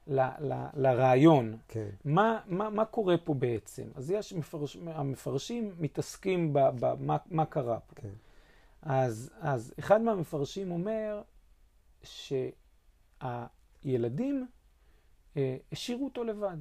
ל, 0.07 0.19
ל, 0.39 0.65
לרעיון. 0.73 1.57
כן, 1.67 1.89
מה, 2.05 2.39
מה, 2.47 2.69
מה 2.69 2.85
קורה 2.85 3.17
פה 3.17 3.33
בעצם? 3.33 3.83
אז 3.95 4.11
יש 4.11 4.33
מפרש, 4.33 4.77
המפרשים 4.85 5.75
מתעסקים 5.79 6.49
במה 6.53 7.17
מה 7.31 7.45
קרה 7.45 7.79
פה. 7.79 7.95
כן. 7.95 8.09
אז, 8.81 9.29
אז 9.39 9.73
אחד 9.79 10.01
מהמפרשים 10.01 10.71
אומר 10.71 11.21
שהילדים 13.83 14.47
אה, 15.37 15.57
השאירו 15.71 16.05
אותו 16.05 16.23
לבד. 16.23 16.57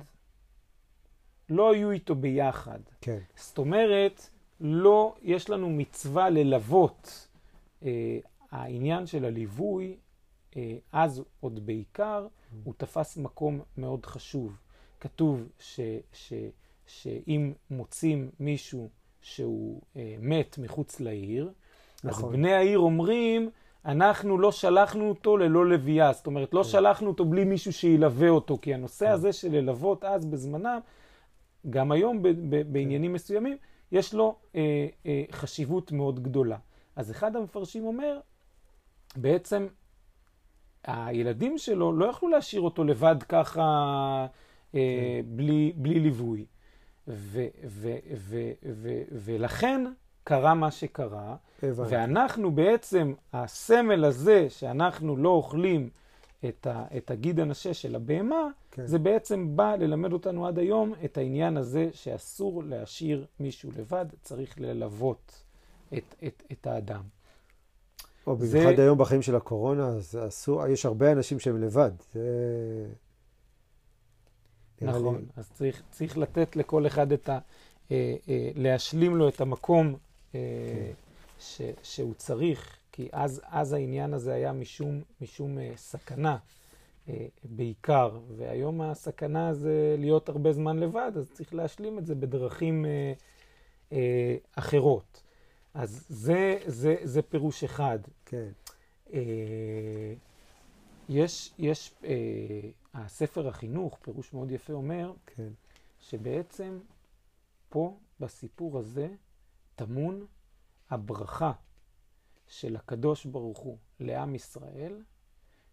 לא 1.48 1.72
היו 1.72 1.90
איתו 1.90 2.14
ביחד. 2.14 2.78
כן, 3.00 3.18
זאת 3.36 3.58
אומרת, 3.58 4.30
לא, 4.64 5.14
יש 5.22 5.50
לנו 5.50 5.70
מצווה 5.70 6.30
ללוות. 6.30 7.28
אה, 7.84 8.18
העניין 8.50 9.06
של 9.06 9.24
הליווי, 9.24 9.96
אה, 10.56 10.76
אז 10.92 11.22
עוד 11.40 11.66
בעיקר, 11.66 12.26
הוא 12.64 12.74
תפס 12.76 13.16
מקום 13.16 13.60
מאוד 13.76 14.06
חשוב. 14.06 14.56
כתוב 15.00 15.48
ש, 15.58 15.80
ש, 16.12 16.32
שאם 16.86 17.52
מוצאים 17.70 18.30
מישהו 18.40 18.88
שהוא 19.20 19.80
אה, 19.96 20.16
מת 20.20 20.58
מחוץ 20.58 21.00
לעיר, 21.00 21.44
אז 21.44 22.04
נכון. 22.04 22.32
בני 22.32 22.52
העיר 22.52 22.78
אומרים, 22.78 23.50
אנחנו 23.84 24.38
לא 24.38 24.52
שלחנו 24.52 25.08
אותו 25.08 25.36
ללא 25.36 25.66
לוויה, 25.66 26.12
זאת 26.12 26.26
אומרת, 26.26 26.54
לא 26.54 26.62
כן. 26.62 26.68
שלחנו 26.68 27.08
אותו 27.08 27.24
בלי 27.24 27.44
מישהו 27.44 27.72
שילווה 27.72 28.28
אותו, 28.28 28.58
כי 28.62 28.74
הנושא 28.74 29.06
כן. 29.06 29.12
הזה 29.12 29.32
של 29.32 29.52
ללוות 29.52 30.04
אז 30.04 30.26
בזמנם, 30.26 30.80
גם 31.70 31.92
היום 31.92 32.22
ב- 32.22 32.28
ב- 32.28 32.72
בעניינים 32.72 33.12
מסוימים, 33.12 33.56
יש 33.92 34.14
לו 34.14 34.36
אה, 34.54 34.86
אה, 35.06 35.24
חשיבות 35.32 35.92
מאוד 35.92 36.22
גדולה. 36.22 36.56
אז 36.96 37.10
אחד 37.10 37.36
המפרשים 37.36 37.86
אומר, 37.86 38.20
בעצם 39.16 39.66
הילדים 40.84 41.58
שלו 41.58 41.92
לא 41.92 42.04
יכלו 42.04 42.28
להשאיר 42.28 42.62
אותו 42.62 42.84
לבד 42.84 43.16
ככה 43.28 44.26
אה, 44.74 45.20
בלי, 45.26 45.72
בלי 45.76 46.00
ליווי. 46.00 46.46
ו, 47.08 47.46
ו, 47.66 47.96
ו, 48.16 48.50
ו, 48.72 49.02
ולכן 49.12 49.84
קרה 50.24 50.54
מה 50.54 50.70
שקרה, 50.70 51.36
הבנתי. 51.62 51.94
ואנחנו 51.94 52.50
בעצם, 52.50 53.14
הסמל 53.32 54.04
הזה 54.04 54.50
שאנחנו 54.50 55.16
לא 55.16 55.28
אוכלים 55.28 55.90
את, 56.48 56.66
ה, 56.66 56.84
את 56.96 57.10
הגיד 57.10 57.40
הנשה 57.40 57.74
של 57.74 57.94
הבהמה, 57.96 58.48
כן. 58.70 58.86
זה 58.86 58.98
בעצם 58.98 59.56
בא 59.56 59.74
ללמד 59.76 60.12
אותנו 60.12 60.46
עד 60.46 60.58
היום 60.58 60.94
את 61.04 61.18
העניין 61.18 61.56
הזה 61.56 61.88
שאסור 61.92 62.62
להשאיר 62.64 63.26
מישהו 63.40 63.70
לבד, 63.76 64.06
צריך 64.22 64.60
ללוות 64.60 65.42
את, 65.96 66.14
את, 66.26 66.42
את 66.52 66.66
האדם. 66.66 67.02
או 68.26 68.36
זה- 68.40 68.58
במיוחד 68.58 68.80
היום 68.80 68.98
בחיים 68.98 69.22
של 69.22 69.36
הקורונה, 69.36 69.86
אז 69.88 70.18
אסור, 70.28 70.66
יש 70.66 70.86
הרבה 70.86 71.12
אנשים 71.12 71.38
שהם 71.40 71.62
לבד. 71.62 71.90
זה... 72.12 72.20
נראה 74.82 74.92
לי- 74.92 74.98
נכון, 75.00 75.24
אז 75.36 75.50
צריך, 75.54 75.82
צריך 75.90 76.18
לתת 76.18 76.56
לכל 76.56 76.86
אחד 76.86 77.12
את 77.12 77.28
ה... 77.28 77.38
אה, 77.90 78.16
אה, 78.28 78.50
להשלים 78.54 79.16
לו 79.16 79.28
את 79.28 79.40
המקום 79.40 79.94
אה, 80.34 80.40
ש, 81.40 81.60
שהוא 81.82 82.14
צריך, 82.14 82.76
כי 82.92 83.08
אז, 83.12 83.40
אז 83.44 83.72
העניין 83.72 84.14
הזה 84.14 84.34
היה 84.34 84.52
משום, 84.52 85.02
משום 85.20 85.58
אה, 85.58 85.72
סכנה 85.76 86.38
אה, 87.08 87.26
בעיקר, 87.44 88.18
והיום 88.36 88.80
הסכנה 88.80 89.54
זה 89.54 89.96
להיות 89.98 90.28
הרבה 90.28 90.52
זמן 90.52 90.78
לבד, 90.78 91.12
אז 91.16 91.30
צריך 91.32 91.54
להשלים 91.54 91.98
את 91.98 92.06
זה 92.06 92.14
בדרכים 92.14 92.86
אה, 92.86 93.12
אה, 93.92 94.36
אחרות. 94.54 95.22
אז 95.74 96.06
זה, 96.08 96.58
זה, 96.66 96.96
זה 97.02 97.22
פירוש 97.22 97.64
אחד. 97.64 97.98
כן, 98.24 98.48
אה, 99.12 100.14
יש, 101.08 101.52
יש, 101.58 101.94
אה, 102.04 102.60
הספר 102.94 103.48
החינוך, 103.48 103.98
פירוש 104.02 104.32
מאוד 104.32 104.50
יפה, 104.50 104.72
אומר 104.72 105.12
כן, 105.26 105.52
שבעצם 106.00 106.78
פה, 107.68 107.96
בסיפור 108.20 108.78
הזה, 108.78 109.08
טמון 109.76 110.26
הברכה 110.90 111.52
של 112.52 112.76
הקדוש 112.76 113.24
ברוך 113.24 113.58
הוא 113.58 113.76
לעם 114.00 114.34
ישראל, 114.34 115.02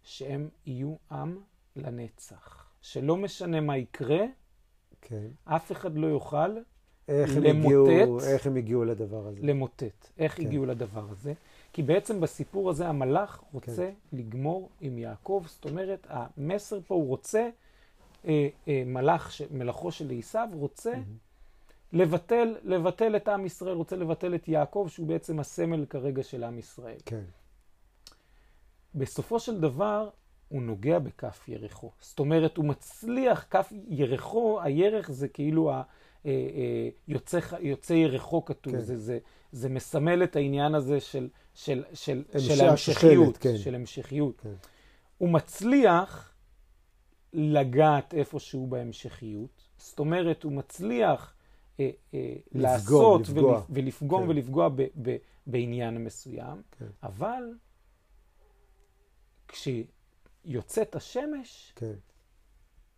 שהם 0.04 0.50
יהיו 0.65 0.96
עם 1.12 1.39
לנצח. 1.76 2.72
שלא 2.82 3.18
משנה 3.18 3.62
מה 3.62 3.78
יקרה, 3.78 4.26
כן. 5.02 5.28
אף 5.46 5.72
אחד 5.72 5.96
לא 5.96 6.08
יוכל 6.08 6.58
איך 7.08 7.38
הם, 7.38 7.44
למוטט. 7.44 7.88
הגיעו, 7.89 8.20
איך 8.20 8.48
הם 8.48 8.56
הגיעו 8.56 8.86
לדבר 8.86 9.28
הזה? 9.28 9.39
למוטט. 9.44 10.08
איך 10.18 10.36
כן. 10.38 10.46
הגיעו 10.46 10.65
לדבר 10.65 11.10
הזה? 11.12 11.34
כי 11.74 11.84
בעצם 11.84 12.22
בסיפור 12.22 12.70
הזה 12.70 12.88
המלאך 12.88 13.44
רוצה 13.54 13.76
כן. 14.12 14.18
לגמור 14.18 14.70
עם 14.82 14.98
יעקב, 14.98 15.44
זאת 15.48 15.65
אומרת, 15.65 16.08
המסר 16.10 16.80
פה 16.88 16.96
הוא 16.96 17.08
רוצה, 17.08 17.50
אה, 18.26 18.48
אה, 18.68 18.84
מלאך, 18.86 19.32
ש- 19.32 19.42
מלאכו 19.52 19.92
של 19.92 20.12
עשיו 20.20 20.50
רוצה 20.54 20.94
לבטל, 21.93 22.56
לבטל 22.63 23.15
את 23.15 23.28
עם 23.28 23.45
ישראל, 23.45 23.75
רוצה 23.75 23.95
לבטל 23.95 24.36
את 24.36 24.47
יעקב, 24.47 24.88
שהוא 24.89 25.08
בעצם 25.08 25.39
הסמל 25.39 25.86
כרגע 25.86 26.23
של 26.23 26.43
עם 26.43 26.60
ישראל. 26.60 26.97
כן, 27.06 27.23
בסופו 28.95 29.39
של 29.39 29.60
דבר, 29.60 30.10
הוא 30.49 30.62
נוגע 30.62 30.99
בכף 30.99 31.47
ירחו. 31.47 31.91
זאת 31.99 32.19
אומרת, 32.19 32.58
הוא 32.58 32.65
מצליח, 32.65 33.45
כף 33.49 33.73
ירחו, 33.88 34.60
הירך 34.63 35.12
זה 35.12 35.28
כאילו 35.28 35.71
ה, 35.71 35.82
אה, 36.25 36.32
אה, 36.32 36.89
יוצא, 37.08 37.39
יוצא 37.60 37.93
ירחו 37.93 38.45
כתוב, 38.45 38.73
כן. 38.73 38.82
זה, 38.82 38.97
זה, 38.97 39.19
זה 39.52 39.69
מסמל 39.69 40.23
את 40.23 40.36
העניין 40.36 40.75
הזה 40.75 40.99
של, 40.99 41.30
של, 41.54 41.84
של, 41.93 42.23
של 42.38 42.65
ההמשכיות, 42.65 43.38
כן. 43.38 43.58
של 43.58 43.75
המשכיות. 43.75 44.41
כן. 44.41 44.54
הוא 45.17 45.30
מצליח 45.30 46.34
לגעת 47.34 48.13
איפשהו 48.13 48.67
בהמשכיות, 48.67 49.63
זאת 49.78 49.99
אומרת, 49.99 50.43
הוא 50.43 50.52
מצליח 50.52 51.34
לעשות 52.52 53.22
לפגוע. 53.22 53.54
ולפ, 53.54 53.65
ולפגום 53.70 54.24
כן. 54.24 54.30
ולפגוע 54.30 54.70
בעניין 55.48 56.04
מסוים, 56.04 56.62
כן. 56.72 56.86
אבל 57.04 57.44
כשיוצאת 59.48 60.96
השמש, 60.96 61.74
כן, 61.76 61.94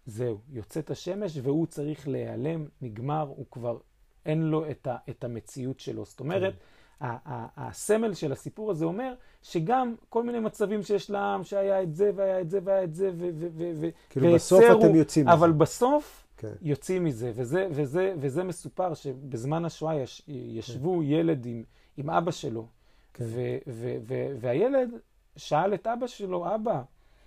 זהו, 0.05 0.39
יוצאת 0.49 0.91
השמש 0.91 1.37
והוא 1.43 1.67
צריך 1.67 2.07
להיעלם, 2.07 2.67
נגמר, 2.81 3.27
הוא 3.35 3.45
כבר, 3.51 3.77
אין 4.25 4.41
לו 4.41 4.69
את, 4.71 4.87
ה, 4.87 4.97
את 5.09 5.23
המציאות 5.23 5.79
שלו. 5.79 6.05
זאת 6.05 6.19
אומרת, 6.19 6.53
כן. 6.53 7.05
ה- 7.05 7.33
ה- 7.33 7.67
הסמל 7.67 8.13
של 8.13 8.31
הסיפור 8.31 8.71
הזה 8.71 8.85
אומר 8.85 9.13
שגם 9.41 9.95
כל 10.09 10.23
מיני 10.23 10.39
מצבים 10.39 10.83
שיש 10.83 11.09
לעם, 11.09 11.43
שהיה 11.43 11.83
את 11.83 11.95
זה 11.95 12.11
והיה 12.15 12.41
את 12.41 12.49
זה 12.49 12.59
והיה 12.63 12.83
את 12.83 12.95
זה, 12.95 13.11
ו- 13.17 13.29
ו- 13.33 13.71
ו- 13.79 13.89
כאילו 14.09 14.33
בסוף 14.33 14.63
אתם 14.79 14.95
יוצאים. 14.95 15.27
אבל 15.27 15.51
בסוף 15.51 16.20
כן, 16.41 16.53
יוצאים 16.61 17.03
מזה, 17.03 17.31
וזה, 17.35 17.67
וזה, 17.71 18.13
וזה 18.19 18.43
מסופר 18.43 18.93
שבזמן 18.93 19.65
השואה 19.65 19.95
יש, 19.95 20.21
ישבו 20.27 21.03
ילד 21.03 21.45
עם, 21.45 21.63
עם 21.97 22.09
אבא 22.09 22.31
שלו, 22.31 22.67
כן. 23.13 23.23
ו, 23.27 23.57
ו, 23.67 23.95
ו, 24.07 24.35
והילד 24.39 24.89
שאל 25.35 25.73
את 25.73 25.87
אבא 25.87 26.07
שלו, 26.07 26.55
אבא, 26.55 26.81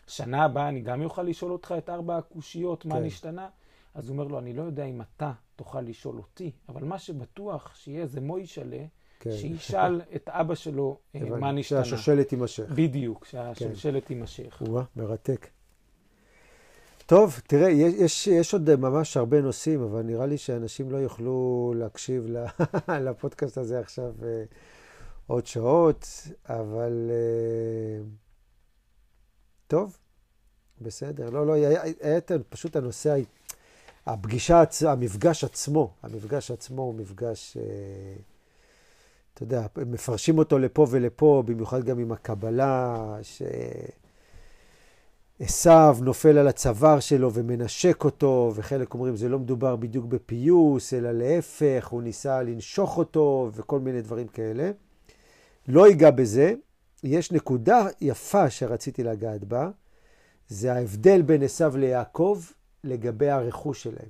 שנה 0.07 0.44
הבאה 0.44 0.68
אני 0.68 0.81
גם 0.81 1.03
אוכל 1.03 1.22
לשאול 1.22 1.53
אותך 1.53 1.74
את 1.79 1.90
ארבע 1.90 2.18
הקושיות, 2.18 2.85
מה 2.85 2.94
כן. 2.94 3.05
נשתנה? 3.05 3.48
אז 3.94 4.09
הוא 4.09 4.14
אומר 4.14 4.24
לו, 4.24 4.38
אני 4.38 4.53
לא 4.53 4.62
יודע 4.62 4.85
אם 4.85 5.00
אתה 5.00 5.33
תוכל 5.57 5.81
לשאול 5.81 6.16
אותי, 6.16 6.53
אבל 6.68 6.85
מה 6.85 6.98
שבטוח 6.98 7.77
שיהיה 7.77 8.03
איזה 8.03 8.20
מוישלה, 8.20 8.85
כן. 9.20 9.33
שישאל 9.33 10.00
את 10.16 10.29
אבא 10.29 10.55
שלו 10.55 10.98
אה. 11.14 11.20
מה 11.20 11.53
נשתנה. 11.53 11.85
שהשושלת 11.85 12.29
תימשך. 12.29 12.70
בדיוק, 12.74 13.24
שהשלשלת 13.24 14.07
תימשך. 14.07 14.62
וואה, 14.66 14.85
מרתק. 14.96 15.48
טוב, 17.07 17.40
תראה, 17.47 17.69
יש, 17.71 17.95
יש, 17.95 18.27
יש 18.27 18.53
עוד 18.53 18.75
ממש 18.75 19.17
הרבה 19.17 19.40
נושאים, 19.40 19.83
אבל 19.83 20.03
נראה 20.03 20.27
לי 20.27 20.38
שאנשים 20.38 20.90
לא 20.90 20.97
יוכלו 20.97 21.73
להקשיב 21.77 22.29
לפודקאסט 23.07 23.59
הזה 23.59 23.81
עכשיו 23.81 24.12
אה, 24.23 24.45
עוד 25.27 25.47
שעות, 25.47 26.07
אבל 26.49 27.11
אה, 27.11 28.05
טוב, 29.67 29.99
בסדר. 30.81 31.31
לא, 31.31 31.47
לא, 31.47 31.53
היה, 31.53 31.83
היה 32.01 32.21
פשוט 32.49 32.77
הנושא, 32.77 33.17
הפגישה, 34.07 34.62
המפגש 34.88 35.45
עצמו, 35.45 35.95
המפגש 36.03 36.51
עצמו 36.51 36.83
הוא 36.83 36.95
מפגש, 36.95 37.57
אה, 37.57 37.62
אתה 39.35 39.43
יודע, 39.43 39.67
מפרשים 39.77 40.38
אותו 40.38 40.59
לפה 40.59 40.87
ולפה, 40.90 41.43
במיוחד 41.47 41.85
גם 41.85 41.99
עם 41.99 42.12
הקבלה, 42.12 43.17
שעשו 45.49 46.05
נופל 46.05 46.39
על 46.39 46.49
הצוואר 46.49 47.01
שלו 47.01 47.33
ומנשק 47.33 48.05
אותו, 48.05 48.53
וחלק 48.55 48.95
אומרים 48.95 49.17
זה 49.17 49.29
לא 49.29 49.39
מדובר 49.39 49.77
בדיוק 49.77 50.05
בפיוס, 50.05 50.95
אלא 50.95 51.13
להפך, 51.13 51.87
הוא 51.87 52.03
ניסה 52.03 52.43
לנשוך 52.43 52.99
אותו 52.99 53.51
וכל 53.55 53.81
מיני 53.81 54.03
דברים 54.03 54.29
כאלה. 54.29 54.71
לא 55.69 55.89
ייגע 55.89 56.11
בזה. 56.11 56.55
יש 57.05 57.33
נקודה 57.33 57.87
יפה 58.01 58.51
שרציתי 58.51 59.03
לגעת 59.03 59.45
בה, 59.45 59.71
זה 60.49 60.73
ההבדל 60.73 61.23
בין 61.23 61.43
עשו 61.43 61.77
ליעקב 61.77 62.43
לגבי 62.85 63.31
הרכוש 63.31 63.83
שלהם. 63.83 64.09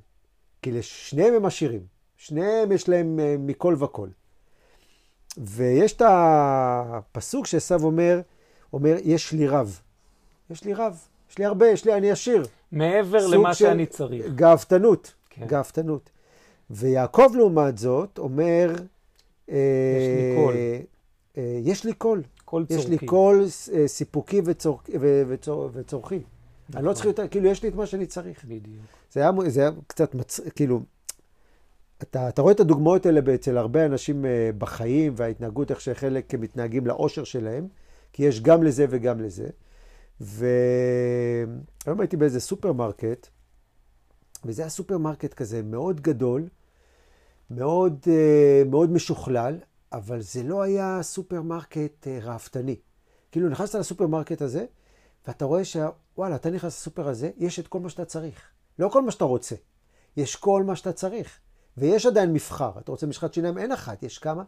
כי 0.63 0.73
לשניהם 0.73 1.35
הם 1.35 1.45
עשירים, 1.45 1.87
שניהם 2.17 2.73
יש 2.73 2.89
להם 2.89 3.21
אה, 3.21 3.37
מכל 3.39 3.77
וכל. 3.79 4.09
ויש 5.37 5.93
את 5.93 6.03
הפסוק 6.07 7.47
שעשו 7.47 7.75
אומר, 7.75 8.21
אומר, 8.73 8.97
יש 9.05 9.33
לי 9.33 9.49
רב. 9.49 9.81
יש 10.51 10.65
לי 10.65 10.75
רב, 10.75 11.09
יש 11.35 11.39
לי 11.39 11.45
הרבה, 11.45 11.67
יש 11.67 11.85
לי, 11.85 11.95
אני 11.95 12.11
עשיר. 12.11 12.45
מעבר 12.73 13.27
למה 13.27 13.55
שאני 13.55 13.87
צריך. 13.87 14.27
גאוותנות, 14.35 15.15
כן. 15.31 15.47
גאוותנות. 15.47 16.11
ויעקב 16.71 17.33
לעומת 17.37 17.79
זאת 17.79 18.19
אומר, 18.19 18.73
אה, 19.51 19.57
לי 20.17 20.37
כל. 20.37 20.55
אה, 21.37 21.61
יש 21.65 21.85
לי 21.85 21.93
כל. 21.93 22.23
כל 22.45 22.65
יש 22.71 22.77
לי 22.87 22.91
צורכי. 22.91 23.07
כל 23.07 23.45
אה, 23.73 23.89
סיפוקי 23.89 24.41
וצור- 24.45 24.81
ו- 25.01 25.23
וצור- 25.29 25.71
וצורכי. 25.73 26.15
אני 26.15 26.23
לא 26.75 26.81
נכון. 26.81 26.95
צריך 26.95 27.07
יותר, 27.07 27.29
כאילו, 27.29 27.49
יש 27.49 27.63
לי 27.63 27.69
את 27.69 27.75
מה 27.75 27.87
שאני 27.87 28.07
צריך. 28.07 28.45
בדיוק. 28.45 28.85
זה 29.13 29.21
היה, 29.21 29.31
זה 29.47 29.61
היה 29.61 29.71
קצת, 29.87 30.15
מצ... 30.15 30.41
כאילו, 30.55 30.81
אתה, 32.03 32.29
אתה 32.29 32.43
רואה 32.43 32.53
את 32.53 32.61
הדוגמאות 32.61 33.07
האלה 33.07 33.21
אצל 33.35 33.59
הרבה 33.59 33.87
אנשים 33.87 34.25
אה, 34.25 34.51
בחיים 34.59 35.13
וההתנהגות, 35.17 35.71
איך 35.71 35.81
שחלק 35.81 36.35
מתנהגים 36.35 36.87
לאושר 36.87 37.25
שלהם, 37.25 37.69
כי 38.13 38.23
יש 38.25 38.41
גם 38.41 38.63
לזה 38.63 38.87
וגם 38.91 39.21
לזה. 39.21 39.49
והיום 40.21 42.01
הייתי 42.01 42.17
באיזה 42.17 42.41
סופרמרקט, 42.41 43.29
וזה 44.45 44.63
היה 44.63 44.69
סופרמרקט 44.69 45.35
כזה 45.35 45.63
מאוד 45.63 46.01
גדול, 46.01 46.49
מאוד, 47.51 48.05
אה, 48.07 48.63
מאוד 48.67 48.91
משוכלל, 48.91 49.59
אבל 49.93 50.21
זה 50.21 50.43
לא 50.43 50.63
היה 50.63 50.99
סופרמרקט 51.03 52.07
אה, 52.07 52.19
ראוותני. 52.23 52.77
כאילו, 53.33 53.49
נכנסת 53.49 53.75
לסופרמרקט 53.75 54.43
הזה, 54.43 54.65
ואתה 55.27 55.45
רואה 55.45 55.65
שוואלה, 55.65 56.37
אתה 56.37 56.51
נכנס 56.51 56.81
לסופר 56.81 57.09
הזה, 57.09 57.31
יש 57.37 57.59
את 57.61 57.69
כל 57.69 57.81
מה 57.81 57.89
שאתה 57.89 58.05
צריך. 58.05 58.43
לא 58.79 58.89
כל 58.89 59.03
מה 59.03 59.11
שאתה 59.11 59.25
רוצה, 59.25 59.55
יש 60.17 60.37
כל 60.37 60.63
מה 60.67 60.77
שאתה 60.77 60.93
צריך. 60.93 61.39
ויש 61.77 62.07
עדיין 62.07 62.33
מבחר. 62.33 62.71
אתה 62.79 62.91
רוצה 62.91 63.07
משחת 63.07 63.35
שיניים? 63.35 63.59
אין 63.59 63.73
אחת, 63.73 64.03
יש 64.03 64.19
כמה. 64.19 64.43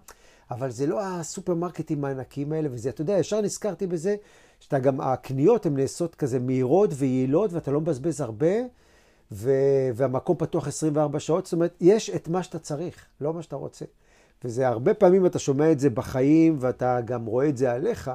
אבל 0.51 0.71
זה 0.71 0.87
לא 0.87 1.01
הסופרמרקטים 1.05 2.05
הענקיים 2.05 2.53
האלה, 2.53 2.69
וזה, 2.73 2.89
אתה 2.89 3.03
יודע, 3.03 3.19
ישר 3.19 3.41
נזכרתי 3.41 3.87
בזה, 3.87 4.17
שאתה 4.61 4.79
גם, 4.79 5.01
הקניות 5.01 5.67
הן 5.67 5.77
נעשות 5.77 6.15
כזה 6.15 6.39
מהירות 6.39 6.91
ויעילות, 6.95 7.53
ואתה 7.53 7.71
לא 7.71 7.81
מבזבז 7.81 8.21
הרבה, 8.21 8.55
ו, 9.33 9.51
והמקום 9.95 10.37
פתוח 10.37 10.69
24 10.69 11.21
שעות. 11.21 11.47
זאת 11.47 11.53
אומרת, 11.53 11.75
יש 11.81 12.11
את 12.11 12.29
מה 12.29 12.43
שאתה 12.43 12.59
צריך, 12.59 13.07
לא 13.21 13.33
מה 13.33 13.43
שאתה 13.43 13.57
רוצה. 13.57 13.85
וזה 14.45 14.69
הרבה 14.69 14.95
פעמים 14.95 15.27
אתה 15.27 15.39
שומע 15.39 15.73
את 15.73 15.81
זה 15.81 15.91
בחיים, 15.91 16.57
ואתה 16.61 17.01
גם 17.05 17.27
רואה 17.27 17.49
את 17.49 17.57
זה 17.57 17.73
עליך, 17.73 18.11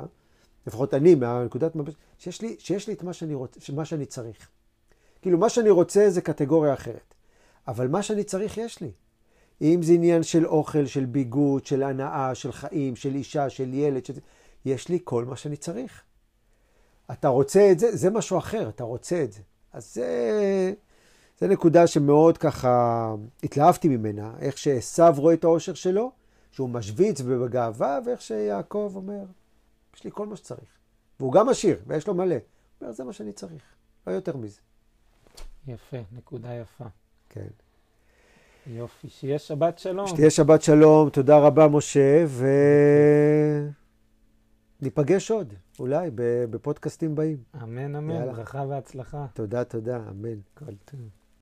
לפחות 0.68 0.94
אני, 0.94 1.16
מהנקודת 1.16 1.76
מבט, 1.76 1.94
שיש 2.18 2.42
שיש 2.60 2.88
לי 2.88 2.94
את 2.94 3.04
מה 3.04 3.14
שאני, 3.14 3.34
רוצ, 3.34 3.70
מה 3.70 3.86
שאני 3.86 4.06
צריך. 4.06 4.50
כאילו, 5.22 5.38
מה 5.38 5.50
שאני 5.50 5.70
רוצה 5.70 6.10
זה 6.10 6.22
קטגוריה 6.22 6.74
אחרת. 6.74 7.14
אבל 7.68 7.88
מה 7.88 8.04
שאני 8.04 8.24
צריך, 8.24 8.58
יש 8.58 8.82
לי. 8.82 8.92
אם 9.62 9.80
זה 9.84 9.94
עניין 9.94 10.24
של 10.24 10.46
אוכל, 10.46 10.86
של 10.86 11.06
ביגוד, 11.06 11.66
של 11.66 11.84
הנאה, 11.84 12.36
של 12.36 12.52
חיים, 12.52 12.96
של 12.96 13.16
אישה, 13.16 13.50
של 13.50 13.74
ילד, 13.74 14.06
של... 14.06 14.14
יש 14.66 14.90
לי 14.90 15.00
כל 15.04 15.26
מה 15.26 15.36
שאני 15.36 15.58
צריך. 15.58 16.02
אתה 17.12 17.28
רוצה 17.28 17.72
את 17.72 17.80
זה, 17.80 17.96
זה 17.96 18.10
משהו 18.10 18.38
אחר, 18.38 18.70
אתה 18.70 18.84
רוצה 18.84 19.24
את 19.24 19.32
זה. 19.32 19.42
אז 19.74 19.94
זה, 19.94 20.74
זה 21.40 21.48
נקודה 21.48 21.88
שמאוד 21.88 22.38
ככה 22.38 23.16
התלהבתי 23.44 23.88
ממנה, 23.88 24.34
איך 24.40 24.58
שעשו 24.58 25.04
רואה 25.18 25.34
את 25.34 25.44
האושר 25.44 25.74
שלו, 25.74 26.12
שהוא 26.52 26.70
משוויץ 26.70 27.22
ובגאווה, 27.26 28.00
ואיך 28.06 28.22
שיעקב 28.22 28.92
אומר, 28.96 29.24
יש 29.96 30.04
לי 30.04 30.12
כל 30.14 30.28
מה 30.28 30.36
שצריך. 30.36 30.70
והוא 31.20 31.34
גם 31.34 31.50
עשיר, 31.50 31.80
ויש 31.88 32.08
לו 32.08 32.14
מלא. 32.14 32.34
הוא 32.36 32.42
אומר, 32.82 32.92
זה 32.92 33.04
מה 33.04 33.14
שאני 33.14 33.32
צריך, 33.32 33.64
לא 34.08 34.12
יותר 34.12 34.38
מזה. 34.38 34.60
יפה, 35.68 35.98
נקודה 36.18 36.54
יפה. 36.54 36.86
כן. 37.30 37.48
יופי, 38.68 39.10
שיהיה 39.10 39.40
שבת 39.40 39.80
שלום. 39.80 40.08
שתהיה 40.08 40.30
שבת 40.30 40.62
שלום, 40.62 41.10
תודה 41.10 41.38
רבה 41.38 41.68
משה, 41.68 42.26
וניפגש 44.82 45.32
עוד, 45.32 45.54
אולי, 45.80 46.10
בפודקאסטים 46.50 47.16
באים. 47.16 47.38
אמן, 47.64 47.96
אמן, 47.96 48.16
יאללה. 48.16 48.34
ברכה 48.34 48.66
והצלחה. 48.70 49.26
תודה, 49.34 49.64
תודה, 49.64 49.98
אמן. 50.10 50.40
כל 50.54 50.76
טוב. 50.86 51.00